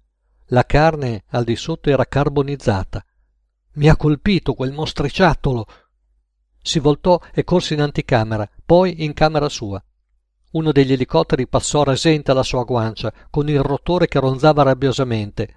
La 0.52 0.66
carne 0.66 1.26
al 1.32 1.44
di 1.44 1.58
sotto 1.58 1.90
era 1.90 2.06
carbonizzata. 2.06 3.04
Mi 3.74 3.90
ha 3.90 3.98
colpito 3.98 4.54
quel 4.54 4.72
mostriciattolo! 4.72 5.66
Si 6.62 6.80
voltò 6.80 7.20
e 7.34 7.44
corse 7.44 7.74
in 7.74 7.82
anticamera, 7.82 8.50
poi 8.66 9.04
in 9.04 9.12
camera 9.12 9.50
sua. 9.50 9.84
Uno 10.52 10.72
degli 10.72 10.94
elicotteri 10.94 11.46
passò 11.46 11.84
rasente 11.84 12.32
alla 12.32 12.44
sua 12.44 12.64
guancia, 12.64 13.12
con 13.30 13.50
il 13.50 13.62
rotore 13.62 14.08
che 14.08 14.22
ronzava 14.22 14.64
rabbiosamente. 14.64 15.56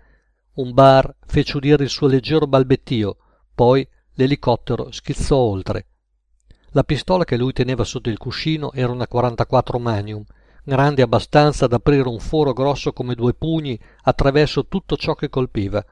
Un 0.54 0.72
bar 0.72 1.14
fece 1.28 1.56
udire 1.56 1.84
il 1.84 1.90
suo 1.90 2.08
leggero 2.08 2.48
balbettio, 2.48 3.18
poi 3.54 3.86
l'elicottero 4.14 4.90
schizzò 4.90 5.36
oltre. 5.36 5.89
La 6.70 6.84
pistola 6.84 7.24
che 7.24 7.36
lui 7.36 7.52
teneva 7.52 7.84
sotto 7.84 8.10
il 8.10 8.18
cuscino 8.18 8.72
era 8.72 8.92
una 8.92 9.06
44 9.06 9.78
Magnum, 9.78 10.24
grande 10.64 11.02
abbastanza 11.02 11.66
da 11.66 11.76
aprire 11.76 12.08
un 12.08 12.20
foro 12.20 12.52
grosso 12.52 12.92
come 12.92 13.14
due 13.14 13.34
pugni 13.34 13.78
attraverso 14.02 14.66
tutto 14.66 14.96
ciò 14.96 15.14
che 15.14 15.28
colpiva. 15.28 15.84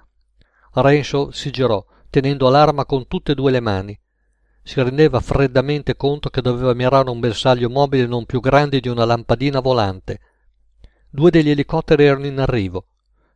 Renshaw 0.72 1.30
si 1.30 1.50
girò, 1.50 1.84
tenendo 2.10 2.48
l'arma 2.48 2.84
con 2.84 3.06
tutte 3.06 3.32
e 3.32 3.34
due 3.34 3.50
le 3.50 3.60
mani 3.60 4.00
si 4.68 4.82
rendeva 4.82 5.18
freddamente 5.20 5.96
conto 5.96 6.28
che 6.28 6.42
doveva 6.42 6.74
mirare 6.74 7.08
un 7.08 7.20
bersaglio 7.20 7.70
mobile 7.70 8.06
non 8.06 8.26
più 8.26 8.38
grande 8.38 8.80
di 8.80 8.88
una 8.88 9.06
lampadina 9.06 9.60
volante. 9.60 10.20
Due 11.08 11.30
degli 11.30 11.48
elicotteri 11.48 12.04
erano 12.04 12.26
in 12.26 12.38
arrivo. 12.38 12.84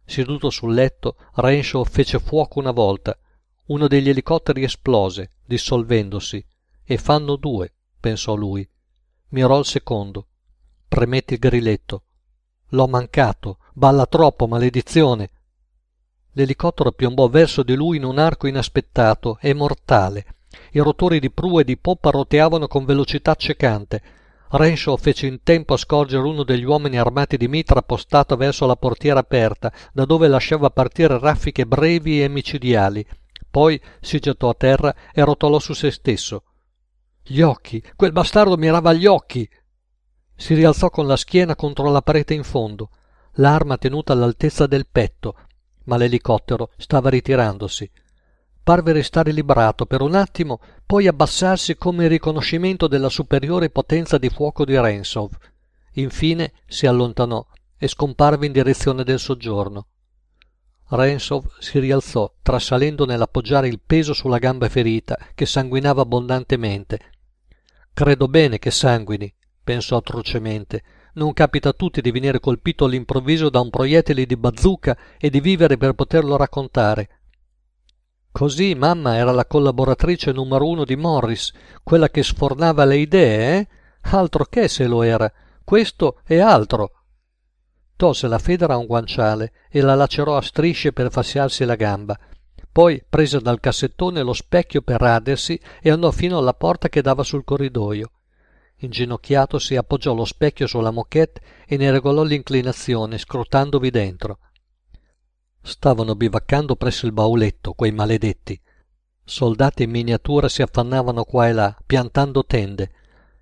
Seduto 0.05 0.51
sul 0.51 0.75
letto, 0.75 1.17
Renshaw 1.37 1.85
fece 1.85 2.19
fuoco 2.19 2.59
una 2.59 2.71
volta. 2.71 3.17
Uno 3.69 3.89
degli 3.89 4.11
elicotteri 4.11 4.63
esplose, 4.63 5.31
dissolvendosi. 5.47 6.45
E 6.85 6.97
fanno 6.99 7.37
due, 7.37 7.73
pensò 7.99 8.35
lui. 8.35 8.69
Mirò 9.29 9.59
il 9.59 9.65
secondo. 9.65 10.27
Premette 10.89 11.35
il 11.35 11.41
grilletto. 11.41 12.03
L'ho 12.69 12.87
mancato. 12.87 13.59
Balla 13.73 14.07
troppo, 14.07 14.47
maledizione. 14.47 15.31
L'elicottero 16.33 16.93
piombò 16.93 17.29
verso 17.29 17.63
di 17.63 17.75
lui 17.75 17.97
in 17.97 18.05
un 18.05 18.19
arco 18.19 18.47
inaspettato 18.47 19.39
e 19.41 19.55
mortale 19.55 20.27
i 20.73 20.81
rotori 20.81 21.19
di 21.19 21.31
prua 21.31 21.61
e 21.61 21.65
di 21.65 21.77
poppa 21.77 22.11
roteavano 22.11 22.69
con 22.69 22.85
velocità 22.85 23.31
accecante. 23.33 24.03
Renshaw 24.51 24.97
fece 24.97 25.27
in 25.27 25.43
tempo 25.43 25.75
a 25.75 25.79
scorgere 25.79 26.27
uno 26.27 26.43
degli 26.43 26.65
uomini 26.65 26.99
armati 26.99 27.39
di 27.39 27.49
mitra 27.49 27.79
appostato 27.79 28.37
verso 28.37 28.67
la 28.67 28.77
portiera 28.77 29.21
aperta, 29.21 29.73
da 29.93 30.05
dove 30.05 30.29
lasciava 30.29 30.71
partire 30.71 31.19
raffiche 31.19 31.67
brevi 31.67 32.23
e 32.23 32.29
micidiali. 32.29 33.07
Poi 33.51 33.81
si 34.01 34.19
gettò 34.19 34.51
a 34.51 34.55
terra 34.55 34.95
e 35.13 35.25
rotolò 35.25 35.59
su 35.59 35.73
se 35.73 35.91
stesso. 35.91 36.43
Gli 37.25 37.41
occhi! 37.41 37.83
Quel 37.95 38.13
bastardo 38.13 38.57
mirava 38.57 38.91
agli 38.91 39.07
occhi! 39.07 39.49
Si 40.35 40.55
rialzò 40.55 40.91
con 40.91 41.07
la 41.07 41.17
schiena 41.17 41.55
contro 41.55 41.89
la 41.91 42.03
parete 42.03 42.35
in 42.35 42.43
fondo. 42.43 42.91
l'arma 43.37 43.79
tenuta 43.79 44.13
all'altezza 44.13 44.67
del 44.67 44.87
petto, 44.91 45.37
ma 45.85 45.97
l'elicottero 45.97 46.71
stava 46.77 47.09
ritirandosi. 47.09 47.91
Parve 48.63 48.93
restare 48.93 49.33
librato 49.33 49.87
per 49.87 50.03
un 50.03 50.15
attimo, 50.15 50.61
poi 50.85 51.07
abbassarsi 51.07 51.77
come 51.77 52.09
riconoscimento 52.09 52.87
della 52.87 53.09
superiore 53.09 53.71
potenza 53.71 54.19
di 54.19 54.29
fuoco 54.29 54.65
di 54.65 54.79
Rensov. 54.79 55.33
Infine 55.93 56.53
si 56.67 56.87
allontanò 56.87 57.45
e 57.77 57.89
scomparve 57.89 58.47
in 58.47 58.53
direzione 58.53 59.03
del 59.05 59.19
soggiorno. 59.19 59.87
Rensov 60.95 61.47
si 61.59 61.79
rialzò, 61.79 62.31
trasalendo 62.43 63.07
nell'appoggiare 63.07 63.67
il 63.67 63.81
peso 63.81 64.13
sulla 64.13 64.37
gamba 64.37 64.69
ferita, 64.69 65.19
che 65.35 65.47
sanguinava 65.47 66.03
abbondantemente. 66.03 66.99
Credo 67.95 68.29
bene 68.29 68.59
che 68.59 68.71
sanguini, 68.71 69.33
pensò 69.65 69.97
atrocemente. 69.97 70.83
Non 71.15 71.33
capita 71.33 71.71
a 71.71 71.73
tutti 71.73 72.03
di 72.03 72.11
venire 72.11 72.41
colpito 72.41 72.85
all'improvviso 72.85 73.49
da 73.49 73.61
un 73.61 73.71
proiettile 73.71 74.27
di 74.27 74.37
bazooka 74.37 74.97
e 75.19 75.31
di 75.31 75.41
vivere 75.41 75.79
per 75.79 75.95
poterlo 75.95 76.37
raccontare. 76.37 77.21
Così 78.31 78.75
mamma 78.75 79.17
era 79.17 79.31
la 79.31 79.47
collaboratrice 79.47 80.33
numero 80.33 80.67
uno 80.67 80.85
di 80.85 80.97
Morris, 80.97 81.53
quella 81.83 82.11
che 82.11 82.23
sfornava 82.23 82.85
le 82.85 82.97
idee, 82.97 83.59
eh? 83.59 83.69
Altro 84.11 84.45
che 84.45 84.69
se 84.69 84.87
lo 84.87 85.03
era. 85.03 85.31
Questo 85.65 86.21
è 86.25 86.39
altro. 86.39 87.02
Tolse 88.03 88.27
la 88.27 88.41
federa 88.41 88.75
a 88.75 88.79
un 88.79 88.87
guanciale 88.87 89.53
e 89.71 89.81
la 89.81 89.95
lacerò 89.95 90.37
a 90.37 90.43
strisce 90.43 90.93
per 90.93 91.13
fasciarsi 91.13 91.65
la 91.65 91.77
gamba. 91.77 92.19
Poi 92.73 93.01
prese 93.09 93.39
dal 93.39 93.61
cassettone 93.61 94.23
lo 94.23 94.33
specchio 94.33 94.83
per 94.83 95.01
radersi 95.01 95.57
e 95.81 95.89
andò 95.89 96.11
fino 96.11 96.37
alla 96.37 96.53
porta 96.53 96.89
che 96.89 97.01
dava 97.01 97.23
sul 97.23 97.45
corridoio. 97.45 98.11
Inginocchiato 98.79 99.61
si 99.61 99.77
appoggiò 99.77 100.15
lo 100.15 100.25
specchio 100.25 100.67
sulla 100.67 100.91
moquette 100.91 101.43
e 101.65 101.77
ne 101.77 101.93
regolò 101.93 102.25
l'inclinazione, 102.25 103.19
scrutandovi 103.19 103.91
dentro. 103.91 104.39
Stavano 105.63 106.17
bivaccando 106.17 106.75
presso 106.75 107.07
il 107.07 107.13
bauletto, 107.13 107.73
quei 107.73 107.93
maledetti. 107.93 108.61
Soldati 109.23 109.85
in 109.85 109.91
miniatura 109.91 110.49
si 110.49 110.61
affannavano 110.63 111.23
qua 111.23 111.47
e 111.47 111.53
là, 111.53 111.77
piantando 111.87 112.45
tende. 112.45 112.91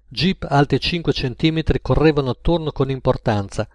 Jeep 0.07 0.47
alti 0.47 0.79
cinque 0.79 1.15
centimetri 1.15 1.81
correvano 1.81 2.29
attorno 2.29 2.73
con 2.73 2.91
importanza. 2.91 3.67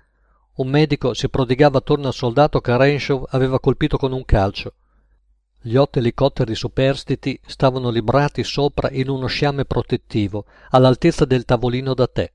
Un 0.56 0.70
medico 0.70 1.14
si 1.14 1.28
prodigava 1.28 1.80
attorno 1.80 2.08
al 2.08 2.14
soldato 2.14 2.62
che 2.62 2.78
Renshaw 2.78 3.26
aveva 3.30 3.60
colpito 3.60 3.98
con 3.98 4.14
un 4.14 4.24
calcio. 4.24 4.74
Gli 5.62 5.76
otto 5.76 6.00
elicotteri 6.00 6.56
superstiti 6.56 7.40
stavano 7.46 7.90
librati 7.90 8.44
sopra 8.44 8.90
in 8.92 9.10
uno 9.10 9.26
sciame 9.26 9.66
protettivo, 9.66 10.46
all'altezza 10.70 11.26
del 11.26 11.44
tavolino 11.44 11.94
da 11.94 12.08
tè. 12.08 12.32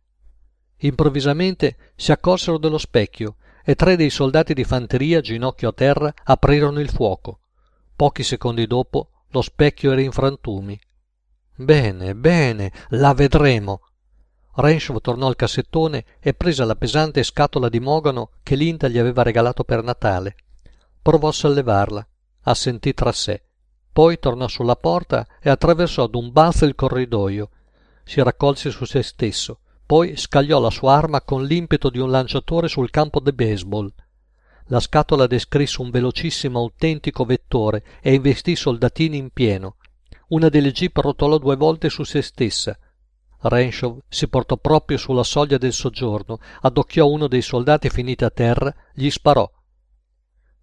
Improvvisamente 0.79 1.93
si 1.97 2.13
accorsero 2.13 2.59
dello 2.59 2.79
specchio 2.79 3.37
e 3.65 3.75
tre 3.75 3.97
dei 3.97 4.11
soldati 4.11 4.53
di 4.53 4.65
fanteria, 4.65 5.21
ginocchio 5.21 5.69
a 5.69 5.73
terra, 5.73 6.13
aprirono 6.25 6.81
il 6.81 6.91
fuoco. 6.91 7.41
Pochi 7.97 8.23
secondi 8.23 8.67
dopo 8.67 9.11
lo 9.29 9.43
specchio 9.43 9.93
era 9.93 10.01
in 10.01 10.13
frantumi. 10.13 10.79
Bene, 11.55 12.15
bene, 12.15 12.73
la 12.91 13.15
vedremo. 13.15 13.81
Renshaw 14.61 14.99
tornò 14.99 15.27
al 15.27 15.37
cassettone 15.37 16.05
e 16.21 16.35
prese 16.35 16.65
la 16.65 16.77
pesante 16.77 17.23
scatola 17.23 17.69
di 17.69 17.81
mogano 17.81 18.31
che 18.43 18.55
Linda 18.55 18.89
gli 18.89 18.99
aveva 18.99 19.23
regalato 19.23 19.65
per 19.65 19.83
Natale. 19.83 20.37
Provò 21.03 21.29
a 21.29 21.33
sollevarla, 21.33 22.07
assentì 22.43 22.95
tra 22.95 23.13
sé. 23.13 23.43
Poi 23.93 24.19
tornò 24.19 24.47
sulla 24.49 24.77
porta 24.77 25.27
e 25.41 25.51
attraversò 25.51 26.07
d'un 26.07 26.31
balzo 26.31 26.65
il 26.65 26.75
corridoio. 26.75 27.51
Si 28.05 28.23
raccolse 28.23 28.71
su 28.71 28.85
se 28.85 29.03
stesso 29.03 29.61
poi 29.91 30.17
scagliò 30.17 30.61
la 30.61 30.71
sua 30.71 30.95
arma 30.95 31.21
con 31.21 31.43
l'impeto 31.43 31.91
di 31.91 31.99
un 31.99 32.13
lanciatore 32.13 32.69
sul 32.69 32.91
campo 32.91 33.19
di 33.19 33.33
baseball. 33.33 33.93
La 34.67 34.79
scatola 34.79 35.27
descrisse 35.27 35.83
un 35.83 35.91
velocissimo 35.91 36.61
autentico 36.61 37.25
vettore 37.25 37.83
e 38.01 38.15
investì 38.15 38.53
i 38.53 38.57
soldatini 38.57 39.17
in 39.17 39.31
pieno. 39.31 39.79
Una 40.29 40.49
delle 40.49 40.71
jeep 40.71 40.97
rotolò 40.99 41.39
due 41.39 41.57
volte 41.57 41.89
su 41.89 42.05
se 42.05 42.23
stessa. 42.23 42.79
Renshaw 43.41 44.01
si 44.09 44.29
portò 44.29 44.57
proprio 44.57 44.99
sulla 44.99 45.23
soglia 45.23 45.59
del 45.59 45.73
soggiorno, 45.73 46.39
adocchiò 46.61 47.07
uno 47.07 47.27
dei 47.27 47.43
soldati 47.43 47.89
finiti 47.89 48.25
a 48.25 48.31
terra, 48.31 48.75
gli 48.93 49.11
sparò. 49.11 49.51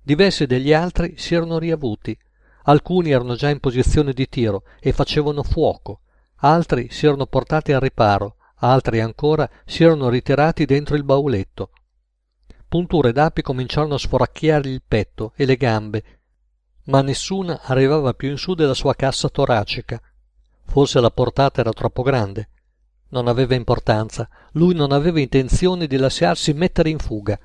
Diversi 0.02 0.46
degli 0.46 0.74
altri 0.74 1.16
si 1.18 1.36
erano 1.36 1.58
riavuti. 1.58 2.18
Alcuni 2.64 3.12
erano 3.12 3.36
già 3.36 3.50
in 3.50 3.60
posizione 3.60 4.14
di 4.14 4.28
tiro 4.28 4.64
e 4.80 4.92
facevano 4.92 5.44
fuoco. 5.44 6.02
Altri 6.38 6.90
si 6.92 7.06
erano 7.06 7.26
portati 7.26 7.72
al 7.72 7.82
riparo 7.82 8.38
altri 8.60 9.02
ancora 9.02 9.50
si 9.66 9.84
erano 9.84 10.10
ritirati 10.10 10.66
dentro 10.66 10.96
il 10.96 11.04
bauletto. 11.04 11.72
Punture 12.68 13.12
d'api 13.12 13.42
cominciarono 13.42 13.96
a 13.96 14.00
sforacchiare 14.00 14.70
il 14.70 14.82
petto 14.86 15.34
e 15.36 15.46
le 15.46 15.56
gambe, 15.56 16.04
ma 16.86 17.02
nessuna 17.02 17.62
arrivava 17.64 18.14
più 18.14 18.30
in 18.30 18.38
su 18.38 18.56
della 18.56 18.74
sua 18.74 18.96
cassa 18.96 19.30
toracica. 19.30 20.02
Forse 20.66 21.00
la 21.00 21.12
portata 21.12 21.62
era 21.62 21.72
troppo 21.72 22.02
grande. 22.02 22.50
Non 23.10 23.28
aveva 23.28 23.56
importanza, 23.56 24.28
lui 24.54 24.76
non 24.76 24.92
aveva 24.92 25.20
intenzione 25.20 25.88
di 25.88 25.98
lasciarsi 25.98 26.54
mettere 26.54 26.90
in 26.90 27.00
fuga. 27.00 27.40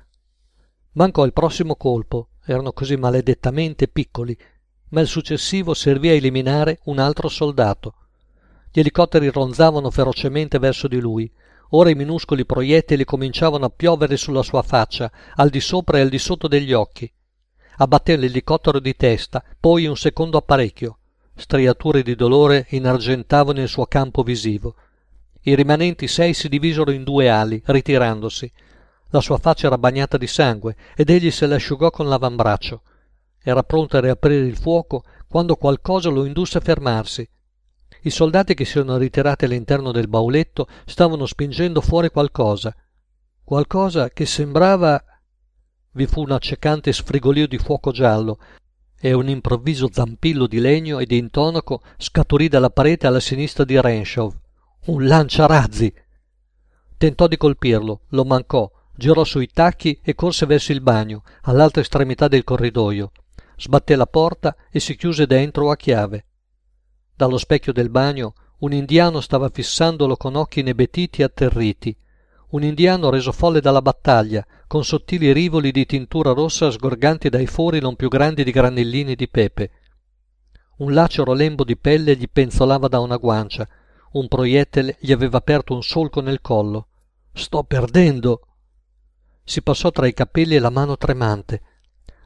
Mancò 0.93 1.25
il 1.25 1.33
prossimo 1.33 1.75
colpo, 1.75 2.29
erano 2.45 2.73
così 2.73 2.97
maledettamente 2.97 3.87
piccoli, 3.87 4.37
ma 4.89 5.01
il 5.01 5.07
successivo 5.07 5.73
servì 5.73 6.09
a 6.09 6.13
eliminare 6.13 6.79
un 6.85 6.99
altro 6.99 7.29
soldato. 7.29 7.95
Gli 8.71 8.79
elicotteri 8.79 9.29
ronzavano 9.29 9.89
ferocemente 9.89 10.59
verso 10.59 10.87
di 10.87 10.99
lui. 10.99 11.31
Ora 11.69 11.89
i 11.89 11.95
minuscoli 11.95 12.45
proiettili 12.45 13.05
cominciavano 13.05 13.65
a 13.65 13.69
piovere 13.69 14.17
sulla 14.17 14.43
sua 14.43 14.61
faccia, 14.61 15.11
al 15.35 15.49
di 15.49 15.59
sopra 15.59 15.97
e 15.97 16.01
al 16.01 16.09
di 16.09 16.19
sotto 16.19 16.47
degli 16.47 16.73
occhi. 16.73 17.11
Abbatté 17.77 18.15
l'elicottero 18.15 18.79
di 18.79 18.95
testa, 18.95 19.43
poi 19.59 19.87
un 19.87 19.95
secondo 19.95 20.37
apparecchio. 20.37 20.97
Striature 21.35 22.03
di 22.03 22.15
dolore 22.15 22.67
inargentavano 22.69 23.61
il 23.61 23.67
suo 23.67 23.85
campo 23.85 24.21
visivo. 24.21 24.75
I 25.45 25.55
rimanenti 25.55 26.07
sei 26.07 26.33
si 26.33 26.47
divisero 26.47 26.91
in 26.91 27.03
due 27.03 27.29
ali, 27.29 27.61
ritirandosi. 27.65 28.49
La 29.09 29.19
sua 29.19 29.37
faccia 29.37 29.67
era 29.67 29.77
bagnata 29.77 30.17
di 30.17 30.25
sangue 30.25 30.75
ed 30.95 31.09
egli 31.09 31.31
se 31.31 31.45
l'asciugò 31.47 31.91
con 31.91 32.07
l'avambraccio. 32.07 32.81
Era 33.41 33.61
pronto 33.61 33.97
a 33.97 33.99
riaprire 33.99 34.45
il 34.45 34.55
fuoco 34.55 35.03
quando 35.27 35.57
qualcosa 35.57 36.09
lo 36.09 36.23
indusse 36.23 36.59
a 36.59 36.61
fermarsi. 36.61 37.29
I 38.03 38.09
soldati 38.09 38.53
che 38.53 38.63
si 38.63 38.77
erano 38.77 38.97
ritirati 38.97 39.43
all'interno 39.43 39.91
del 39.91 40.07
bauletto 40.07 40.67
stavano 40.85 41.25
spingendo 41.25 41.81
fuori 41.81 42.09
qualcosa. 42.09 42.73
Qualcosa 43.43 44.09
che 44.09 44.25
sembrava. 44.25 45.03
Vi 45.91 46.07
fu 46.07 46.21
un 46.21 46.31
accecante 46.31 46.93
sfrigolio 46.93 47.47
di 47.47 47.57
fuoco 47.57 47.91
giallo 47.91 48.39
e 48.99 49.11
un 49.11 49.27
improvviso 49.27 49.89
zampillo 49.91 50.47
di 50.47 50.59
legno 50.59 50.99
e 50.99 51.05
di 51.05 51.17
intonaco 51.17 51.81
scaturì 51.97 52.47
dalla 52.47 52.69
parete 52.69 53.07
alla 53.07 53.19
sinistra 53.19 53.65
di 53.65 53.79
Renshaw. 53.79 54.33
Un 54.85 55.07
lanciarazzi! 55.07 55.93
Tentò 56.97 57.27
di 57.27 57.37
colpirlo, 57.37 58.01
lo 58.09 58.25
mancò, 58.25 58.69
girò 58.93 59.23
sui 59.23 59.47
tacchi 59.47 59.97
e 60.03 60.13
corse 60.13 60.45
verso 60.45 60.73
il 60.73 60.81
bagno, 60.81 61.23
all'altra 61.43 61.79
estremità 61.79 62.27
del 62.27 62.43
corridoio. 62.43 63.11
Sbatté 63.55 63.95
la 63.95 64.07
porta 64.07 64.53
e 64.69 64.81
si 64.81 64.97
chiuse 64.97 65.25
dentro 65.25 65.71
a 65.71 65.77
chiave. 65.77 66.25
Dallo 67.15 67.37
specchio 67.37 67.71
del 67.71 67.89
bagno 67.89 68.33
un 68.59 68.73
indiano 68.73 69.21
stava 69.21 69.47
fissandolo 69.47 70.17
con 70.17 70.35
occhi 70.35 70.59
inebetiti 70.59 71.21
e 71.21 71.23
atterriti. 71.23 71.95
Un 72.49 72.63
indiano 72.63 73.09
reso 73.09 73.31
folle 73.31 73.61
dalla 73.61 73.81
battaglia, 73.81 74.45
con 74.67 74.83
sottili 74.83 75.31
rivoli 75.31 75.71
di 75.71 75.85
tintura 75.85 76.33
rossa 76.33 76.69
sgorganti 76.69 77.29
dai 77.29 77.47
fori 77.47 77.79
non 77.79 77.95
più 77.95 78.09
grandi 78.09 78.43
di 78.43 78.51
granellini 78.51 79.15
di 79.15 79.29
pepe. 79.29 79.71
Un 80.79 80.93
lacero 80.93 81.31
lembo 81.31 81.63
di 81.63 81.77
pelle 81.77 82.17
gli 82.17 82.27
penzolava 82.29 82.89
da 82.89 82.99
una 82.99 83.15
guancia. 83.15 83.65
Un 84.13 84.27
proiettile 84.27 84.97
gli 84.99 85.11
aveva 85.11 85.37
aperto 85.37 85.73
un 85.73 85.83
solco 85.83 86.21
nel 86.21 86.41
collo. 86.41 86.87
Sto 87.33 87.63
perdendo! 87.63 88.47
Si 89.43 89.61
passò 89.61 89.91
tra 89.91 90.07
i 90.07 90.13
capelli 90.13 90.57
la 90.57 90.69
mano 90.69 90.97
tremante. 90.97 91.61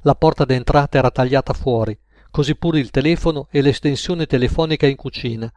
La 0.01 0.15
porta 0.15 0.45
d'entrata 0.45 0.97
era 0.97 1.11
tagliata 1.11 1.53
fuori 1.53 1.97
così 2.37 2.55
pure 2.55 2.79
il 2.79 2.91
telefono 2.91 3.47
e 3.49 3.61
l'estensione 3.61 4.27
telefonica 4.27 4.85
in 4.85 4.95
cucina. 4.95 5.51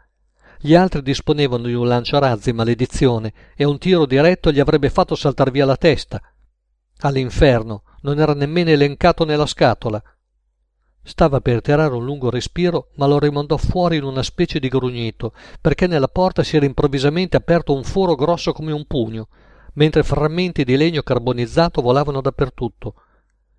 Gli 0.58 0.74
altri 0.74 1.02
disponevano 1.02 1.64
di 1.64 1.74
un 1.74 1.86
lanciarazzi 1.86 2.52
maledizione 2.52 3.32
e 3.54 3.64
un 3.64 3.78
tiro 3.78 4.06
diretto 4.06 4.50
gli 4.50 4.60
avrebbe 4.60 4.88
fatto 4.88 5.14
saltar 5.14 5.50
via 5.50 5.66
la 5.66 5.76
testa. 5.76 6.20
All'inferno, 7.00 7.82
non 8.00 8.18
era 8.18 8.32
nemmeno 8.32 8.70
elencato 8.70 9.26
nella 9.26 9.44
scatola. 9.44 10.02
Stava 11.02 11.40
per 11.40 11.62
tirare 11.62 11.94
un 11.94 12.04
lungo 12.04 12.30
respiro, 12.30 12.88
ma 12.96 13.06
lo 13.06 13.18
rimandò 13.18 13.56
fuori 13.56 13.96
in 13.96 14.04
una 14.04 14.22
specie 14.22 14.60
di 14.60 14.68
grugnito, 14.68 15.32
perché 15.60 15.86
nella 15.86 16.08
porta 16.08 16.42
si 16.42 16.56
era 16.56 16.66
improvvisamente 16.66 17.36
aperto 17.36 17.74
un 17.74 17.84
foro 17.84 18.14
grosso 18.14 18.52
come 18.52 18.72
un 18.72 18.84
pugno, 18.84 19.28
mentre 19.74 20.02
frammenti 20.02 20.62
di 20.62 20.76
legno 20.76 21.02
carbonizzato 21.02 21.80
volavano 21.80 22.20
dappertutto. 22.20 22.94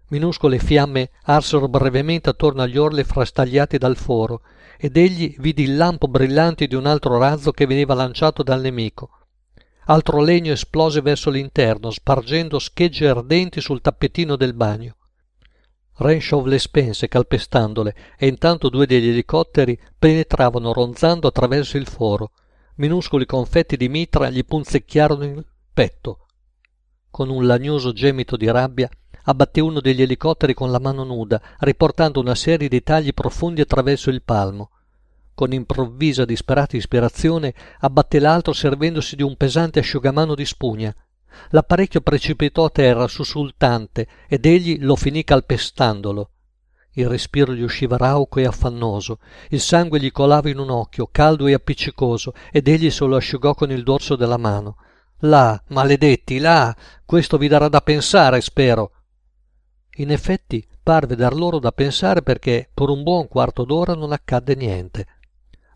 Minuscole 0.10 0.60
fiamme 0.60 1.10
arsero 1.24 1.68
brevemente 1.68 2.30
attorno 2.30 2.62
agli 2.62 2.78
orli 2.78 3.04
frastagliati 3.04 3.78
dal 3.78 3.96
foro, 3.96 4.42
ed 4.78 4.98
egli 4.98 5.36
vide 5.40 5.62
il 5.62 5.78
lampo 5.78 6.08
brillante 6.08 6.68
di 6.68 6.76
un 6.76 6.86
altro 6.86 7.18
razzo 7.18 7.52
che 7.52 7.66
veniva 7.66 7.94
lanciato 7.94 8.44
dal 8.44 8.62
nemico. 8.62 9.10
Altro 9.86 10.22
legno 10.22 10.52
esplose 10.52 11.02
verso 11.02 11.30
l'interno, 11.30 11.90
spargendo 11.92 12.60
schegge 12.60 13.08
ardenti 13.08 13.62
sul 13.62 13.82
tappetino 13.82 14.36
del 14.36 14.54
bagno. 14.54 14.96
Renshaw 16.02 16.44
le 16.46 16.58
spense 16.58 17.08
calpestandole 17.08 17.96
e 18.18 18.26
intanto 18.26 18.70
due 18.70 18.88
degli 18.88 19.10
elicotteri 19.10 19.80
penetravano 20.00 20.74
ronzando 20.74 21.28
attraverso 21.28 21.78
il 21.78 21.88
foro. 21.88 22.32
Minuscoli 22.78 23.28
confetti 23.28 23.78
di 23.78 23.88
mitra 23.88 24.30
gli 24.30 24.44
punzecchiarono 24.44 25.24
il 25.24 25.46
petto. 25.72 26.26
Con 27.12 27.30
un 27.30 27.46
lagnoso 27.46 27.94
gemito 27.94 28.36
di 28.36 28.50
rabbia 28.50 28.90
abbatté 29.26 29.62
uno 29.62 29.80
degli 29.80 30.02
elicotteri 30.02 30.56
con 30.56 30.72
la 30.72 30.80
mano 30.80 31.04
nuda, 31.04 31.40
riportando 31.60 32.20
una 32.20 32.34
serie 32.34 32.68
di 32.68 32.82
tagli 32.82 33.14
profondi 33.14 33.62
attraverso 33.62 34.10
il 34.10 34.24
palmo. 34.24 34.72
Con 35.36 35.54
improvvisa 35.54 36.26
disperata 36.26 36.78
ispirazione 36.78 37.54
abbatté 37.80 38.18
l'altro 38.18 38.54
servendosi 38.54 39.16
di 39.16 39.22
un 39.22 39.36
pesante 39.38 39.78
asciugamano 39.78 40.34
di 40.34 40.46
spugna. 40.46 40.96
L'apparecchio 41.50 42.02
precipitò 42.02 42.66
a 42.66 42.70
terra 42.70 43.08
sussultante 43.08 44.08
ed 44.28 44.46
egli 44.46 44.78
lo 44.82 44.96
finì 44.96 45.24
calpestandolo. 45.24 46.30
Il 46.94 47.08
respiro 47.08 47.54
gli 47.54 47.62
usciva 47.62 47.96
rauco 47.96 48.40
e 48.40 48.46
affannoso, 48.46 49.20
il 49.50 49.62
sangue 49.62 50.00
gli 50.00 50.12
colava 50.12 50.50
in 50.50 50.58
un 50.60 50.70
occhio, 50.70 51.08
caldo 51.10 51.48
e 51.48 51.54
appiccicoso, 51.54 52.34
ed 52.52 52.68
egli 52.68 52.92
se 52.92 53.06
lo 53.06 53.16
asciugò 53.16 53.54
con 53.54 53.72
il 53.72 53.84
dorso 53.84 54.16
della 54.16 54.38
mano. 54.38 54.76
Là, 55.20 55.62
maledetti, 55.68 56.40
là, 56.40 56.76
questo 57.06 57.38
vi 57.38 57.48
darà 57.48 57.70
da 57.70 57.80
pensare, 57.82 58.42
spero. 58.42 58.92
In 59.96 60.12
effetti 60.12 60.68
parve 60.82 61.16
dar 61.16 61.34
loro 61.34 61.60
da 61.60 61.72
pensare 61.72 62.24
perché 62.24 62.70
per 62.74 62.90
un 62.90 63.04
buon 63.04 63.28
quarto 63.28 63.64
d'ora 63.64 63.94
non 63.94 64.12
accadde 64.12 64.56
niente. 64.56 65.06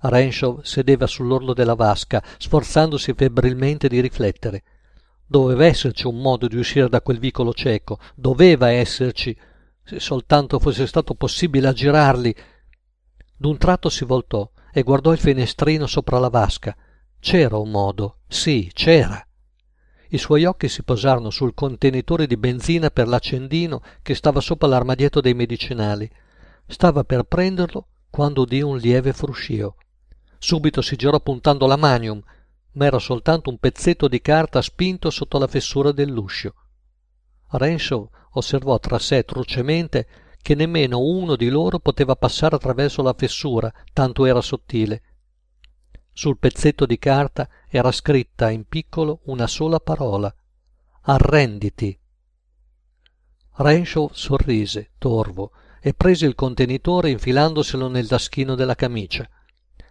Renshaw 0.02 0.62
sedeva 0.64 1.08
sull'orlo 1.08 1.54
della 1.54 1.76
vasca, 1.76 2.24
sforzandosi 2.38 3.14
febbrilmente 3.14 3.88
di 3.88 4.02
riflettere. 4.02 4.64
Doveva 5.28 5.66
esserci 5.66 6.06
un 6.06 6.20
modo 6.20 6.48
di 6.48 6.56
uscire 6.56 6.88
da 6.88 7.02
quel 7.02 7.20
vicolo 7.20 7.54
cieco, 7.54 8.00
doveva 8.16 8.70
esserci, 8.70 9.36
se 9.84 10.00
soltanto 10.00 10.60
fosse 10.60 10.86
stato 10.86 11.16
possibile 11.16 11.68
aggirarli. 11.68 12.36
D'un 13.36 13.58
tratto 13.58 13.90
si 13.90 14.06
voltò 14.06 14.50
e 14.72 14.84
guardò 14.84 15.12
il 15.12 15.20
finestrino 15.20 15.88
sopra 15.88 16.20
la 16.20 16.30
vasca. 16.30 16.76
C'era 17.20 17.58
un 17.58 17.72
modo, 17.72 18.20
sì, 18.28 18.70
c'era. 18.74 19.26
I 20.10 20.18
suoi 20.18 20.46
occhi 20.46 20.70
si 20.70 20.84
posarono 20.84 21.32
sul 21.32 21.54
contenitore 21.54 22.28
di 22.28 22.38
benzina 22.38 22.90
per 22.92 23.08
l'accendino 23.08 23.82
che 24.02 24.14
stava 24.14 24.40
sopra 24.40 24.68
l'armadietto 24.68 25.22
dei 25.22 25.34
medicinali. 25.34 26.10
Stava 26.68 27.04
per 27.04 27.24
prenderlo 27.24 27.88
quando 28.10 28.42
udì 28.42 28.62
un 28.62 28.78
lieve 28.78 29.12
fruscio. 29.12 29.76
Subito 30.38 30.82
si 30.82 30.96
girò 30.96 31.20
puntando 31.20 31.66
la 31.66 31.76
manium, 31.76 32.22
ma 32.76 32.86
era 32.86 33.00
soltanto 33.00 33.50
un 33.50 33.58
pezzetto 33.58 34.08
di 34.08 34.22
carta 34.22 34.62
spinto 34.62 35.10
sotto 35.10 35.38
la 35.38 35.48
fessura 35.48 35.92
dell'uscio. 35.92 36.54
Renshaw 37.50 38.10
osservò 38.32 38.80
tra 38.80 39.00
sé 39.00 39.24
trucemente 39.24 40.08
che 40.42 40.56
nemmeno 40.56 41.00
uno 41.00 41.36
di 41.36 41.50
loro 41.50 41.80
poteva 41.80 42.16
passare 42.16 42.56
attraverso 42.56 43.02
la 43.02 43.14
fessura, 43.18 43.72
tanto 43.94 44.26
era 44.26 44.42
sottile. 44.42 45.02
Sul 46.12 46.38
pezzetto 46.38 46.86
di 46.86 47.00
carta 47.00 47.50
era 47.68 47.92
scritta 47.92 48.52
in 48.52 48.68
piccolo 48.68 49.22
una 49.26 49.48
sola 49.48 49.80
parola. 49.80 50.34
Arrenditi. 51.02 51.98
Renshaw 53.58 54.10
sorrise, 54.12 54.92
torvo, 54.98 55.52
e 55.82 55.94
prese 55.94 56.26
il 56.26 56.36
contenitore 56.36 57.10
infilandoselo 57.10 57.88
nel 57.88 58.08
taschino 58.08 58.56
della 58.56 58.76
camicia. 58.76 59.28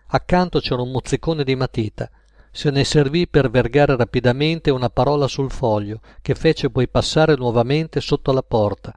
Accanto 0.09 0.61
c'era 0.61 0.83
un 0.83 0.91
mozzicone 0.91 1.45
di 1.45 1.57
matita 1.57 2.11
se 2.55 2.71
ne 2.71 2.85
servì 2.85 3.27
per 3.27 3.51
vergare 3.51 3.97
rapidamente 3.97 4.71
una 4.71 4.89
parola 4.89 5.27
sul 5.27 5.51
foglio, 5.51 6.01
che 6.23 6.37
fece 6.37 6.71
poi 6.71 6.87
passare 6.87 7.35
nuovamente 7.35 8.01
sotto 8.01 8.31
la 8.31 8.45
porta. 8.45 8.95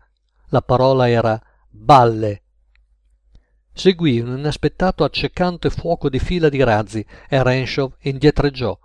La 0.50 0.62
parola 0.62 1.10
era 1.10 1.42
balle. 1.68 2.44
Seguì 3.74 4.20
un 4.20 4.38
inaspettato 4.38 5.04
accecante 5.04 5.72
fuoco 5.72 6.08
di 6.08 6.20
fila 6.20 6.50
di 6.50 6.62
razzi 6.62 7.04
e 7.28 7.42
Renshaw 7.42 7.94
indietreggiò. 8.02 8.78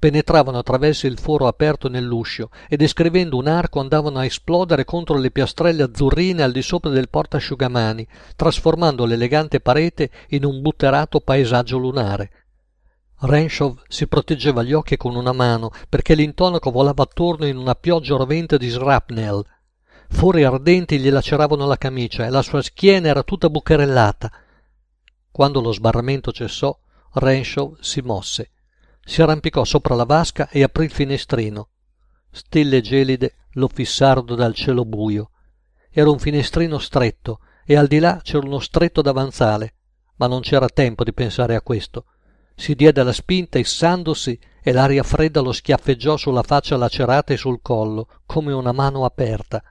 Penetravano 0.00 0.58
attraverso 0.58 1.06
il 1.06 1.20
foro 1.20 1.46
aperto 1.46 1.88
nell'uscio 1.88 2.50
e 2.68 2.76
descrivendo 2.76 3.36
un 3.36 3.46
arco 3.46 3.78
andavano 3.78 4.18
a 4.18 4.24
esplodere 4.24 4.84
contro 4.84 5.16
le 5.16 5.30
piastrelle 5.30 5.84
azzurrine 5.84 6.42
al 6.42 6.50
di 6.50 6.62
sopra 6.62 6.90
del 6.90 7.08
portasciugamani, 7.08 8.04
trasformando 8.34 9.04
l'elegante 9.04 9.60
parete 9.60 10.10
in 10.30 10.44
un 10.44 10.60
butterato 10.60 11.20
paesaggio 11.20 11.78
lunare. 11.78 12.41
Renshaw 13.24 13.78
si 13.86 14.08
proteggeva 14.08 14.64
gli 14.64 14.72
occhi 14.72 14.96
con 14.96 15.14
una 15.14 15.30
mano 15.30 15.70
perché 15.88 16.16
l'intonaco 16.16 16.72
volava 16.72 17.04
attorno 17.04 17.46
in 17.46 17.56
una 17.56 17.76
pioggia 17.76 18.16
rovente 18.16 18.58
di 18.58 18.68
shrapnel. 18.68 19.46
Fori 20.08 20.42
ardenti 20.42 20.98
gli 20.98 21.08
laceravano 21.08 21.64
la 21.66 21.76
camicia 21.76 22.26
e 22.26 22.30
la 22.30 22.42
sua 22.42 22.62
schiena 22.62 23.06
era 23.06 23.22
tutta 23.22 23.48
bucherellata. 23.48 24.28
Quando 25.30 25.60
lo 25.60 25.72
sbarramento 25.72 26.32
cessò, 26.32 26.76
Renshaw 27.12 27.76
si 27.78 28.00
mosse. 28.00 28.50
Si 29.04 29.22
arrampicò 29.22 29.62
sopra 29.62 29.94
la 29.94 30.04
vasca 30.04 30.48
e 30.48 30.64
aprì 30.64 30.86
il 30.86 30.90
finestrino. 30.90 31.68
Stelle 32.28 32.80
gelide 32.80 33.34
lo 33.52 33.68
fissarono 33.72 34.34
dal 34.34 34.54
cielo 34.54 34.84
buio. 34.84 35.30
Era 35.92 36.10
un 36.10 36.18
finestrino 36.18 36.78
stretto 36.78 37.38
e 37.64 37.76
al 37.76 37.86
di 37.86 38.00
là 38.00 38.18
c'era 38.20 38.44
uno 38.44 38.58
stretto 38.58 39.00
davanzale, 39.00 39.74
ma 40.16 40.26
non 40.26 40.40
c'era 40.40 40.66
tempo 40.68 41.04
di 41.04 41.12
pensare 41.12 41.54
a 41.54 41.62
questo 41.62 42.06
si 42.54 42.74
diede 42.74 43.02
la 43.02 43.12
spinta 43.12 43.58
issandosi 43.58 44.38
e 44.62 44.72
l'aria 44.72 45.02
fredda 45.02 45.40
lo 45.40 45.52
schiaffeggiò 45.52 46.16
sulla 46.16 46.42
faccia 46.42 46.76
lacerata 46.76 47.32
e 47.32 47.36
sul 47.36 47.60
collo 47.62 48.08
come 48.26 48.52
una 48.52 48.72
mano 48.72 49.04
aperta. 49.04 49.62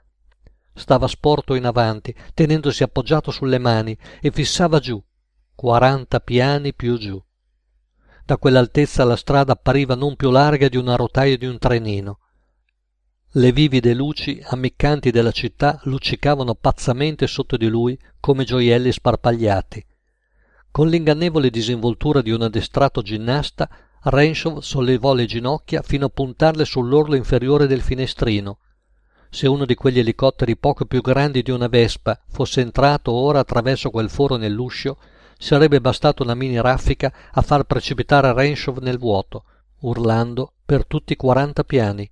Stava 0.74 1.06
sporto 1.06 1.54
in 1.54 1.64
avanti 1.64 2.14
tenendosi 2.34 2.82
appoggiato 2.82 3.30
sulle 3.30 3.58
mani 3.58 3.96
e 4.20 4.30
fissava 4.30 4.78
giù 4.78 5.02
quaranta 5.54 6.20
piani 6.20 6.74
più 6.74 6.98
giù. 6.98 7.22
Da 8.24 8.36
quell'altezza 8.36 9.04
la 9.04 9.16
strada 9.16 9.52
appariva 9.52 9.94
non 9.94 10.16
più 10.16 10.30
larga 10.30 10.68
di 10.68 10.76
una 10.76 10.96
rotaia 10.96 11.36
di 11.36 11.46
un 11.46 11.58
trenino. 11.58 12.18
Le 13.32 13.52
vivide 13.52 13.94
luci 13.94 14.42
ammiccanti 14.44 15.10
della 15.10 15.30
città 15.30 15.80
luccicavano 15.84 16.54
pazzamente 16.54 17.26
sotto 17.26 17.56
di 17.56 17.68
lui 17.68 17.98
come 18.20 18.44
gioielli 18.44 18.92
sparpagliati 18.92 19.86
con 20.72 20.88
l'ingannevole 20.88 21.50
disinvoltura 21.50 22.22
di 22.22 22.30
un 22.30 22.40
addestrato 22.40 23.02
ginnasta, 23.02 23.68
Renshaw 24.04 24.60
sollevò 24.60 25.12
le 25.12 25.26
ginocchia 25.26 25.82
fino 25.82 26.06
a 26.06 26.08
puntarle 26.08 26.64
sull'orlo 26.64 27.14
inferiore 27.14 27.66
del 27.66 27.82
finestrino. 27.82 28.58
Se 29.28 29.46
uno 29.46 29.66
di 29.66 29.74
quegli 29.74 29.98
elicotteri 29.98 30.56
poco 30.56 30.86
più 30.86 31.02
grandi 31.02 31.42
di 31.42 31.50
una 31.50 31.68
vespa 31.68 32.18
fosse 32.26 32.62
entrato 32.62 33.12
ora 33.12 33.40
attraverso 33.40 33.90
quel 33.90 34.08
foro 34.08 34.36
nell'uscio, 34.36 34.96
sarebbe 35.38 35.80
bastata 35.80 36.22
una 36.22 36.34
mini 36.34 36.58
raffica 36.58 37.12
a 37.32 37.42
far 37.42 37.64
precipitare 37.64 38.32
Renshaw 38.32 38.78
nel 38.80 38.98
vuoto, 38.98 39.44
urlando 39.80 40.54
per 40.64 40.86
tutti 40.86 41.12
i 41.12 41.16
quaranta 41.16 41.64
piani. 41.64 42.10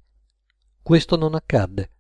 Questo 0.83 1.17
non 1.17 1.35
accadde. 1.35 1.91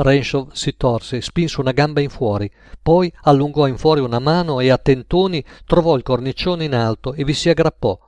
Renshaw 0.00 0.50
si 0.52 0.76
torse 0.76 1.20
spinse 1.20 1.60
una 1.60 1.72
gamba 1.72 2.00
in 2.00 2.08
fuori, 2.08 2.48
poi 2.80 3.12
allungò 3.22 3.66
in 3.66 3.76
fuori 3.76 4.00
una 4.00 4.20
mano 4.20 4.60
e 4.60 4.70
a 4.70 4.78
tentoni 4.78 5.44
trovò 5.66 5.96
il 5.96 6.04
cornicione 6.04 6.64
in 6.64 6.74
alto 6.74 7.14
e 7.14 7.24
vi 7.24 7.34
si 7.34 7.48
aggrappò. 7.48 7.98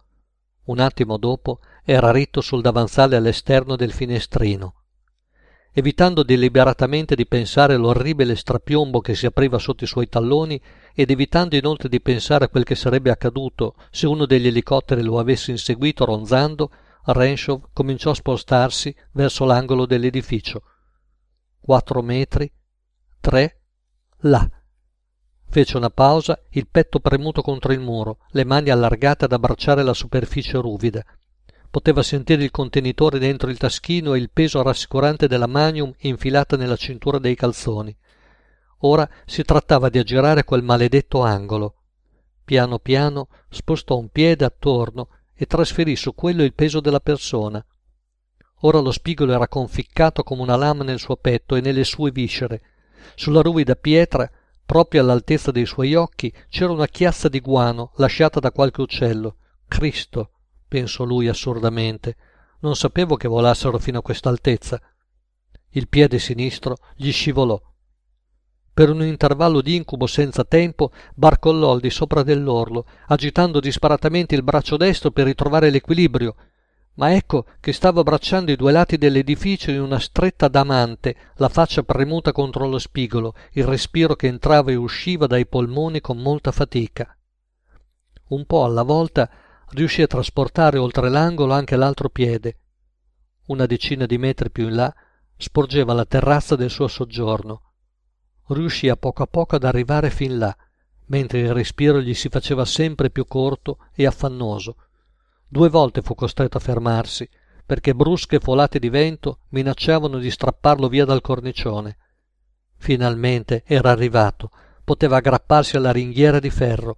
Un 0.66 0.78
attimo 0.78 1.16
dopo 1.16 1.58
era 1.84 2.12
ritto 2.12 2.40
sul 2.42 2.62
davanzale 2.62 3.16
all'esterno 3.16 3.74
del 3.74 3.90
finestrino. 3.90 4.74
Evitando 5.72 6.22
deliberatamente 6.22 7.16
di 7.16 7.26
pensare 7.26 7.74
all'orribile 7.74 8.36
strapiombo 8.36 9.00
che 9.00 9.16
si 9.16 9.26
apriva 9.26 9.58
sotto 9.58 9.82
i 9.82 9.88
suoi 9.88 10.08
talloni 10.08 10.62
ed 10.94 11.10
evitando 11.10 11.56
inoltre 11.56 11.88
di 11.88 12.00
pensare 12.00 12.44
a 12.44 12.48
quel 12.48 12.62
che 12.62 12.76
sarebbe 12.76 13.10
accaduto 13.10 13.74
se 13.90 14.06
uno 14.06 14.26
degli 14.26 14.46
elicotteri 14.46 15.02
lo 15.02 15.18
avesse 15.18 15.50
inseguito 15.50 16.04
ronzando, 16.04 16.70
Renshaw 17.04 17.62
cominciò 17.72 18.10
a 18.10 18.14
spostarsi 18.14 18.94
verso 19.10 19.44
l'angolo 19.44 19.86
dell'edificio 19.86 20.62
quattro 21.60 22.02
metri, 22.02 22.50
tre, 23.20 23.60
là. 24.20 24.48
Fece 25.48 25.76
una 25.76 25.90
pausa, 25.90 26.40
il 26.50 26.68
petto 26.68 27.00
premuto 27.00 27.42
contro 27.42 27.72
il 27.72 27.80
muro, 27.80 28.18
le 28.30 28.44
mani 28.44 28.70
allargate 28.70 29.24
ad 29.24 29.32
abbracciare 29.32 29.82
la 29.82 29.94
superficie 29.94 30.58
ruvida. 30.58 31.04
Poteva 31.68 32.02
sentire 32.02 32.42
il 32.42 32.50
contenitore 32.50 33.18
dentro 33.18 33.50
il 33.50 33.58
taschino 33.58 34.14
e 34.14 34.18
il 34.18 34.30
peso 34.30 34.62
rassicurante 34.62 35.28
della 35.28 35.46
manium 35.46 35.92
infilata 35.98 36.56
nella 36.56 36.76
cintura 36.76 37.18
dei 37.18 37.34
calzoni. 37.34 37.96
Ora 38.82 39.08
si 39.26 39.42
trattava 39.42 39.88
di 39.88 39.98
aggirare 39.98 40.44
quel 40.44 40.62
maledetto 40.62 41.22
angolo. 41.22 41.74
Piano 42.44 42.78
piano 42.78 43.28
spostò 43.48 43.98
un 43.98 44.08
piede 44.08 44.44
attorno 44.44 45.08
e 45.34 45.46
trasferì 45.46 45.96
su 45.96 46.14
quello 46.14 46.42
il 46.42 46.54
peso 46.54 46.80
della 46.80 47.00
persona. 47.00 47.64
Ora 48.60 48.78
lo 48.80 48.92
spigolo 48.92 49.32
era 49.32 49.48
conficcato 49.48 50.22
come 50.22 50.42
una 50.42 50.56
lama 50.56 50.84
nel 50.84 50.98
suo 50.98 51.16
petto 51.16 51.56
e 51.56 51.60
nelle 51.60 51.84
sue 51.84 52.10
viscere. 52.10 52.60
Sulla 53.14 53.40
ruvida 53.40 53.74
pietra, 53.74 54.30
proprio 54.66 55.00
all'altezza 55.00 55.50
dei 55.50 55.66
suoi 55.66 55.94
occhi, 55.94 56.32
c'era 56.48 56.72
una 56.72 56.86
chiazza 56.86 57.28
di 57.28 57.40
guano 57.40 57.92
lasciata 57.96 58.38
da 58.38 58.52
qualche 58.52 58.82
uccello. 58.82 59.36
Cristo, 59.66 60.30
pensò 60.68 61.04
lui 61.04 61.28
assurdamente, 61.28 62.16
Non 62.60 62.76
sapevo 62.76 63.16
che 63.16 63.26
volassero 63.26 63.78
fino 63.78 64.00
a 64.00 64.02
quest'altezza. 64.02 64.78
Il 65.70 65.88
piede 65.88 66.18
sinistro 66.18 66.76
gli 66.94 67.10
scivolò. 67.10 67.58
Per 68.74 68.90
un 68.90 69.02
intervallo 69.02 69.62
di 69.62 69.76
incubo 69.76 70.06
senza 70.06 70.44
tempo, 70.44 70.92
barcollò 71.14 71.72
al 71.72 71.80
di 71.80 71.88
sopra 71.88 72.22
dell'orlo, 72.22 72.86
agitando 73.06 73.60
disparatamente 73.60 74.34
il 74.34 74.42
braccio 74.42 74.76
destro 74.76 75.10
per 75.10 75.24
ritrovare 75.24 75.70
l'equilibrio. 75.70 76.34
Ma 76.94 77.14
ecco 77.14 77.46
che 77.60 77.72
stava 77.72 78.00
abbracciando 78.00 78.50
i 78.50 78.56
due 78.56 78.72
lati 78.72 78.98
dell'edificio 78.98 79.70
in 79.70 79.80
una 79.80 79.98
stretta 79.98 80.48
damante, 80.48 81.16
la 81.36 81.48
faccia 81.48 81.82
premuta 81.82 82.32
contro 82.32 82.66
lo 82.66 82.78
spigolo, 82.78 83.34
il 83.52 83.64
respiro 83.64 84.16
che 84.16 84.26
entrava 84.26 84.70
e 84.70 84.74
usciva 84.74 85.26
dai 85.26 85.46
polmoni 85.46 86.00
con 86.00 86.18
molta 86.18 86.52
fatica. 86.52 87.16
Un 88.28 88.44
po' 88.44 88.64
alla 88.64 88.82
volta 88.82 89.30
riuscì 89.70 90.02
a 90.02 90.06
trasportare 90.06 90.78
oltre 90.78 91.08
l'angolo 91.08 91.52
anche 91.52 91.76
l'altro 91.76 92.08
piede. 92.08 92.58
Una 93.46 93.66
decina 93.66 94.06
di 94.06 94.18
metri 94.18 94.50
più 94.50 94.68
in 94.68 94.74
là 94.74 94.94
sporgeva 95.36 95.94
la 95.94 96.04
terrazza 96.04 96.54
del 96.56 96.70
suo 96.70 96.86
soggiorno 96.86 97.62
riuscì 98.54 98.88
a 98.88 98.96
poco 98.96 99.22
a 99.22 99.26
poco 99.26 99.56
ad 99.56 99.64
arrivare 99.64 100.10
fin 100.10 100.38
là, 100.38 100.54
mentre 101.06 101.40
il 101.40 101.52
respiro 101.52 102.00
gli 102.00 102.14
si 102.14 102.28
faceva 102.28 102.64
sempre 102.64 103.10
più 103.10 103.24
corto 103.26 103.78
e 103.94 104.06
affannoso. 104.06 104.76
Due 105.50 105.68
volte 105.68 106.00
fu 106.00 106.14
costretto 106.14 106.56
a 106.56 106.60
fermarsi, 106.60 107.28
perché 107.66 107.94
brusche 107.94 108.38
folate 108.38 108.78
di 108.78 108.88
vento 108.88 109.40
minacciavano 109.48 110.18
di 110.18 110.30
strapparlo 110.30 110.88
via 110.88 111.04
dal 111.04 111.20
cornicione. 111.20 111.96
Finalmente 112.76 113.64
era 113.66 113.90
arrivato, 113.90 114.50
poteva 114.84 115.16
aggrapparsi 115.16 115.76
alla 115.76 115.90
ringhiera 115.90 116.38
di 116.38 116.50
ferro. 116.50 116.96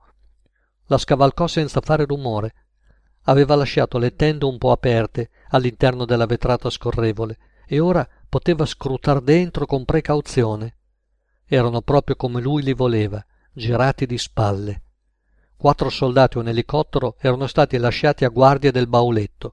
La 0.86 0.98
scavalcò 0.98 1.46
senza 1.46 1.80
fare 1.80 2.04
rumore. 2.04 2.54
Aveva 3.22 3.54
lasciato 3.54 3.96
le 3.96 4.14
tende 4.14 4.44
un 4.44 4.58
po' 4.58 4.72
aperte 4.72 5.30
all'interno 5.48 6.04
della 6.04 6.26
vetrata 6.26 6.68
scorrevole 6.68 7.38
e 7.66 7.80
ora 7.80 8.06
poteva 8.28 8.66
scrutar 8.66 9.20
dentro 9.20 9.64
con 9.64 9.84
precauzione 9.84 10.76
erano 11.54 11.82
proprio 11.82 12.16
come 12.16 12.40
lui 12.40 12.62
li 12.62 12.72
voleva, 12.72 13.22
girati 13.52 14.06
di 14.06 14.16
spalle. 14.16 14.81
Quattro 15.62 15.90
soldati 15.90 16.38
e 16.38 16.40
un 16.40 16.48
elicottero 16.48 17.14
erano 17.20 17.46
stati 17.46 17.76
lasciati 17.76 18.24
a 18.24 18.30
guardia 18.30 18.72
del 18.72 18.88
bauletto. 18.88 19.52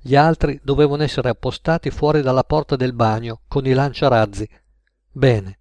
Gli 0.00 0.14
altri 0.14 0.60
dovevano 0.62 1.02
essere 1.02 1.30
appostati 1.30 1.90
fuori 1.90 2.22
dalla 2.22 2.44
porta 2.44 2.76
del 2.76 2.92
bagno 2.92 3.40
con 3.48 3.66
i 3.66 3.72
lanciarazzi. 3.72 4.48
Bene, 5.10 5.58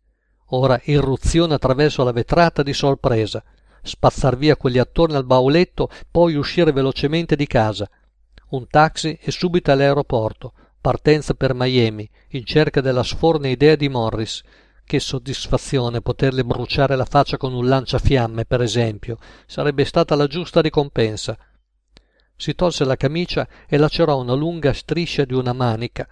ora 0.50 0.80
irruzione 0.84 1.56
attraverso 1.56 2.04
la 2.04 2.12
vetrata 2.12 2.62
di 2.62 2.74
sorpresa, 2.74 3.44
spazzar 3.82 4.38
via 4.38 4.56
quelli 4.56 4.78
attorno 4.78 5.18
al 5.18 5.26
bauletto, 5.26 5.90
poi 6.12 6.36
uscire 6.36 6.72
velocemente 6.72 7.36
di 7.36 7.48
casa. 7.48 7.90
Un 8.50 8.68
taxi 8.68 9.18
e 9.20 9.32
subito 9.32 9.72
all'aeroporto, 9.72 10.54
partenza 10.80 11.34
per 11.34 11.56
Miami, 11.56 12.08
in 12.34 12.46
cerca 12.46 12.82
della 12.82 13.02
sforna 13.02 13.48
idea 13.48 13.76
di 13.76 13.90
Morris, 13.90 14.44
che 14.88 15.02
soddisfazione 15.02 16.02
poterle 16.02 16.46
bruciare 16.46 16.96
la 16.96 17.04
faccia 17.04 17.36
con 17.36 17.54
un 17.54 17.68
lanciafiamme, 17.68 18.46
per 18.46 18.62
esempio. 18.62 19.18
Sarebbe 19.46 19.84
stata 19.84 20.16
la 20.16 20.28
giusta 20.28 20.62
ricompensa. 20.62 21.38
Si 22.38 22.56
tolse 22.56 22.86
la 22.86 22.96
camicia 22.96 23.48
e 23.68 23.78
lacerò 23.78 24.18
una 24.18 24.34
lunga 24.34 24.72
striscia 24.72 25.26
di 25.26 25.34
una 25.34 25.52
manica. 25.52 26.08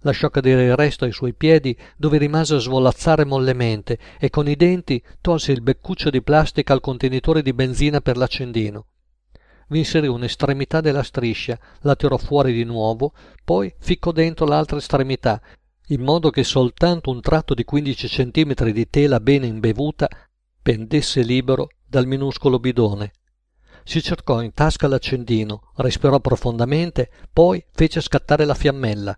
Lasciò 0.00 0.30
cadere 0.30 0.64
il 0.64 0.76
resto 0.76 1.04
ai 1.04 1.12
suoi 1.12 1.34
piedi, 1.34 1.76
dove 1.98 2.16
rimase 2.16 2.54
a 2.54 2.58
svolazzare 2.58 3.26
mollemente, 3.26 3.98
e 4.18 4.30
con 4.30 4.48
i 4.48 4.56
denti 4.56 5.02
tolse 5.20 5.52
il 5.52 5.60
beccuccio 5.60 6.08
di 6.08 6.22
plastica 6.22 6.72
al 6.72 6.80
contenitore 6.80 7.42
di 7.42 7.52
benzina 7.52 8.00
per 8.00 8.16
l'accendino. 8.16 8.86
Vi 9.68 9.78
inserì 9.78 10.06
un'estremità 10.06 10.80
della 10.80 11.02
striscia, 11.02 11.58
la 11.80 11.94
tirò 11.94 12.16
fuori 12.16 12.54
di 12.54 12.64
nuovo, 12.64 13.12
poi 13.44 13.74
ficcò 13.78 14.12
dentro 14.12 14.46
l'altra 14.46 14.78
estremità 14.78 15.40
in 15.88 16.02
modo 16.02 16.30
che 16.30 16.44
soltanto 16.44 17.10
un 17.10 17.20
tratto 17.20 17.52
di 17.54 17.64
quindici 17.64 18.08
centimetri 18.08 18.72
di 18.72 18.88
tela 18.88 19.20
bene 19.20 19.46
imbevuta 19.46 20.08
pendesse 20.62 21.22
libero 21.22 21.68
dal 21.86 22.06
minuscolo 22.06 22.58
bidone. 22.58 23.12
Si 23.84 24.02
cercò 24.02 24.40
in 24.40 24.54
tasca 24.54 24.88
l'accendino, 24.88 25.72
respirò 25.76 26.18
profondamente, 26.20 27.10
poi 27.30 27.62
fece 27.70 28.00
scattare 28.00 28.46
la 28.46 28.54
fiammella. 28.54 29.16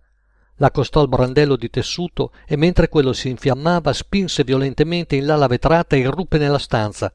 L'accostò 0.56 1.00
al 1.02 1.08
brandello 1.08 1.54
di 1.54 1.70
tessuto 1.70 2.32
e 2.46 2.56
mentre 2.56 2.88
quello 2.88 3.12
si 3.12 3.28
infiammava 3.28 3.92
spinse 3.92 4.42
violentemente 4.42 5.14
in 5.14 5.26
là 5.26 5.36
la 5.36 5.46
vetrata 5.46 5.94
e 5.94 6.00
irruppe 6.00 6.38
nella 6.38 6.58
stanza. 6.58 7.12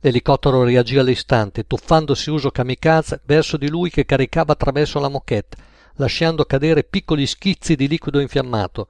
L'elicottero 0.00 0.62
reagì 0.62 0.96
all'istante, 0.96 1.66
tuffandosi 1.66 2.30
uso 2.30 2.50
kamikaze 2.50 3.22
verso 3.24 3.56
di 3.56 3.68
lui 3.68 3.90
che 3.90 4.04
caricava 4.04 4.52
attraverso 4.52 5.00
la 5.00 5.08
moquette, 5.08 5.56
lasciando 5.98 6.44
cadere 6.44 6.82
piccoli 6.82 7.26
schizzi 7.26 7.76
di 7.76 7.86
liquido 7.86 8.18
infiammato. 8.18 8.88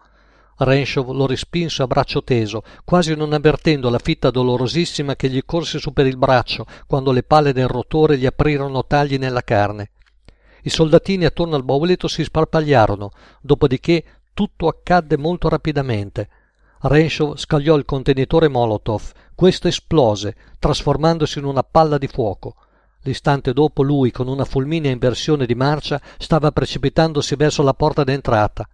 Renshaw 0.57 1.13
lo 1.13 1.27
respinse 1.27 1.83
a 1.83 1.87
braccio 1.87 2.25
teso, 2.25 2.63
quasi 2.85 3.15
non 3.15 3.33
avvertendo 3.33 3.91
la 3.91 3.99
fitta 3.99 4.31
dolorosissima 4.31 5.15
che 5.15 5.29
gli 5.29 5.43
corse 5.45 5.79
su 5.79 5.93
per 5.93 6.07
il 6.07 6.17
braccio 6.17 6.67
quando 6.87 7.13
le 7.13 7.23
palle 7.23 7.53
del 7.53 7.69
rotore 7.69 8.19
gli 8.19 8.27
aprirono 8.27 8.85
tagli 8.85 9.19
nella 9.19 9.43
carne. 9.43 9.91
I 10.63 10.71
soldatini 10.71 11.25
attorno 11.25 11.55
al 11.55 11.65
bauletto 11.65 12.09
si 12.09 12.25
sparpagliarono, 12.25 13.11
dopodiché 13.41 14.05
tutto 14.35 14.67
accadde 14.67 15.17
molto 15.17 15.49
rapidamente. 15.49 16.29
Renshaw 16.81 17.37
scagliò 17.37 17.77
il 17.77 17.85
contenitore 17.85 18.49
Molotov, 18.49 19.13
questo 19.35 19.69
esplose, 19.69 20.35
trasformandosi 20.59 21.39
in 21.39 21.45
una 21.45 21.63
palla 21.63 21.99
di 21.99 22.09
fuoco. 22.09 22.57
L'istante 23.09 23.55
dopo 23.55 23.83
lui, 23.83 24.11
con 24.11 24.29
una 24.29 24.45
fulminea 24.45 24.93
inversione 24.93 25.47
di 25.47 25.55
marcia, 25.55 25.99
stava 26.19 26.53
precipitandosi 26.53 27.37
verso 27.37 27.63
la 27.63 27.73
porta 27.73 28.05
d'entrata. 28.05 28.69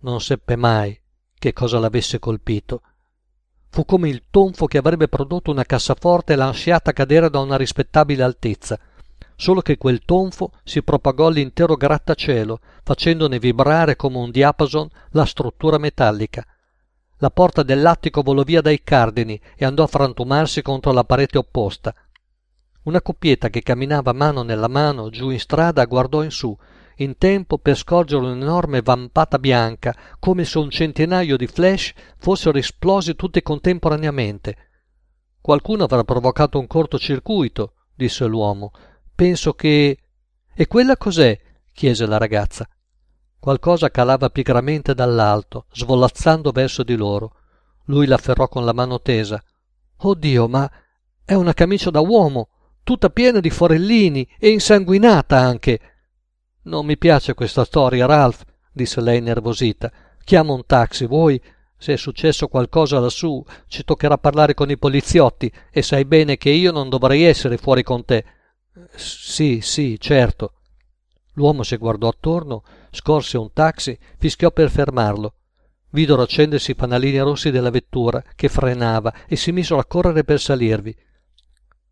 Non 0.00 0.18
seppe 0.22 0.56
mai 0.56 0.98
che 1.38 1.52
cosa 1.52 1.78
l'avesse 1.78 2.18
colpito. 2.18 2.80
Fu 3.68 3.84
come 3.84 4.08
il 4.08 4.22
tonfo 4.30 4.64
che 4.64 4.78
avrebbe 4.78 5.08
prodotto 5.08 5.50
una 5.50 5.64
cassaforte 5.64 6.36
lasciata 6.36 6.94
cadere 6.94 7.28
da 7.28 7.40
una 7.40 7.58
rispettabile 7.58 8.22
altezza, 8.22 8.78
solo 9.36 9.60
che 9.60 9.76
quel 9.76 10.06
tonfo 10.06 10.52
si 10.64 10.82
propagò 10.82 11.26
all'intero 11.26 11.74
grattacielo, 11.74 12.60
facendone 12.82 13.38
vibrare 13.38 13.94
come 13.94 14.16
un 14.16 14.30
diapason 14.30 14.88
la 15.10 15.26
struttura 15.26 15.76
metallica. 15.76 16.46
La 17.18 17.30
porta 17.30 17.62
dell'attico 17.62 18.22
volò 18.22 18.42
via 18.42 18.62
dai 18.62 18.82
cardini 18.82 19.38
e 19.54 19.66
andò 19.66 19.82
a 19.82 19.88
frantumarsi 19.88 20.62
contro 20.62 20.92
la 20.92 21.04
parete 21.04 21.36
opposta. 21.36 21.94
Una 22.86 23.02
coppietta 23.02 23.48
che 23.48 23.62
camminava 23.62 24.12
mano 24.12 24.42
nella 24.42 24.68
mano 24.68 25.10
giù 25.10 25.30
in 25.30 25.40
strada 25.40 25.84
guardò 25.86 26.22
in 26.22 26.30
su, 26.30 26.56
in 26.98 27.18
tempo 27.18 27.58
per 27.58 27.76
scorgere 27.76 28.24
un'enorme 28.24 28.80
vampata 28.80 29.40
bianca, 29.40 29.92
come 30.20 30.44
se 30.44 30.58
un 30.58 30.70
centinaio 30.70 31.36
di 31.36 31.48
flash 31.48 31.92
fossero 32.18 32.56
esplosi 32.58 33.16
tutti 33.16 33.42
contemporaneamente. 33.42 34.56
Qualcuno 35.40 35.82
avrà 35.82 36.04
provocato 36.04 36.60
un 36.60 36.68
cortocircuito, 36.68 37.72
disse 37.92 38.24
l'uomo. 38.24 38.70
Penso 39.16 39.54
che. 39.54 39.98
E 40.54 40.66
quella 40.68 40.96
cos'è? 40.96 41.36
chiese 41.72 42.06
la 42.06 42.18
ragazza. 42.18 42.68
Qualcosa 43.40 43.90
calava 43.90 44.30
pigramente 44.30 44.94
dall'alto, 44.94 45.66
svolazzando 45.72 46.52
verso 46.52 46.84
di 46.84 46.94
loro. 46.94 47.32
Lui 47.86 48.06
l'afferrò 48.06 48.46
con 48.46 48.64
la 48.64 48.72
mano 48.72 49.00
tesa. 49.00 49.42
Oh 49.98 50.14
Dio, 50.14 50.46
ma 50.46 50.70
è 51.24 51.34
una 51.34 51.52
camicia 51.52 51.90
da 51.90 51.98
uomo! 51.98 52.50
Tutta 52.86 53.10
piena 53.10 53.40
di 53.40 53.50
forellini 53.50 54.28
e 54.38 54.50
insanguinata 54.50 55.36
anche. 55.36 55.80
Non 56.66 56.86
mi 56.86 56.96
piace 56.96 57.34
questa 57.34 57.64
storia, 57.64 58.06
Ralph, 58.06 58.44
disse 58.70 59.00
lei 59.00 59.20
nervosita. 59.20 59.90
Chiamo 60.22 60.54
un 60.54 60.64
taxi, 60.64 61.04
vuoi? 61.04 61.42
Se 61.76 61.94
è 61.94 61.96
successo 61.96 62.46
qualcosa 62.46 63.00
lassù, 63.00 63.44
ci 63.66 63.82
toccherà 63.82 64.18
parlare 64.18 64.54
con 64.54 64.70
i 64.70 64.78
poliziotti 64.78 65.50
e 65.68 65.82
sai 65.82 66.04
bene 66.04 66.36
che 66.36 66.50
io 66.50 66.70
non 66.70 66.88
dovrei 66.88 67.24
essere 67.24 67.56
fuori 67.56 67.82
con 67.82 68.04
te. 68.04 68.24
Sì, 68.94 69.58
sì, 69.60 69.98
certo. 69.98 70.52
L'uomo 71.32 71.64
si 71.64 71.76
guardò 71.78 72.06
attorno, 72.06 72.62
scorse 72.92 73.36
un 73.36 73.52
taxi, 73.52 73.98
fischiò 74.16 74.52
per 74.52 74.70
fermarlo. 74.70 75.34
Videro 75.90 76.22
accendersi 76.22 76.70
i 76.70 76.74
fanalini 76.74 77.18
rossi 77.18 77.50
della 77.50 77.70
vettura, 77.70 78.22
che 78.36 78.48
frenava, 78.48 79.12
e 79.26 79.34
si 79.34 79.50
misero 79.50 79.80
a 79.80 79.86
correre 79.86 80.22
per 80.22 80.38
salirvi. 80.38 80.96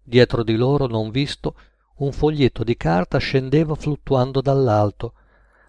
Dietro 0.07 0.43
di 0.43 0.55
loro, 0.55 0.87
non 0.87 1.11
visto, 1.11 1.57
un 1.97 2.13
foglietto 2.13 2.63
di 2.63 2.77
carta 2.77 3.17
scendeva 3.17 3.75
fluttuando 3.75 4.43
dall'alto. 4.43 5.15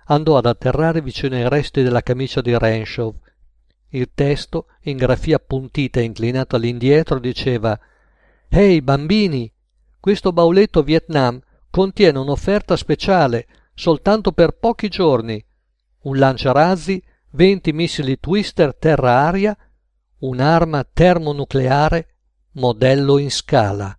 Andò 0.07 0.37
ad 0.37 0.45
atterrare 0.45 1.01
vicino 1.01 1.35
ai 1.35 1.47
resti 1.47 1.81
della 1.81 2.01
camicia 2.01 2.41
di 2.41 2.55
Renshaw. 2.57 3.13
Il 3.89 4.11
testo, 4.13 4.67
in 4.81 4.97
grafia 4.97 5.37
appuntita 5.37 6.01
e 6.01 6.03
inclinato 6.03 6.57
all'indietro, 6.57 7.17
diceva 7.17 7.79
Ehi, 8.49 8.81
bambini! 8.81 9.49
Questo 9.99 10.33
bauletto 10.33 10.83
Vietnam 10.83 11.41
contiene 11.69 12.19
un'offerta 12.19 12.75
speciale, 12.75 13.47
soltanto 13.73 14.33
per 14.33 14.57
pochi 14.57 14.89
giorni. 14.89 15.43
Un 16.01 16.17
lanciarazzi, 16.17 17.01
20 17.31 17.71
missili 17.71 18.19
Twister 18.19 18.75
terra-aria, 18.75 19.57
un'arma 20.19 20.85
termonucleare 20.91 22.15
modello 22.51 23.17
in 23.17 23.31
scala. 23.31 23.97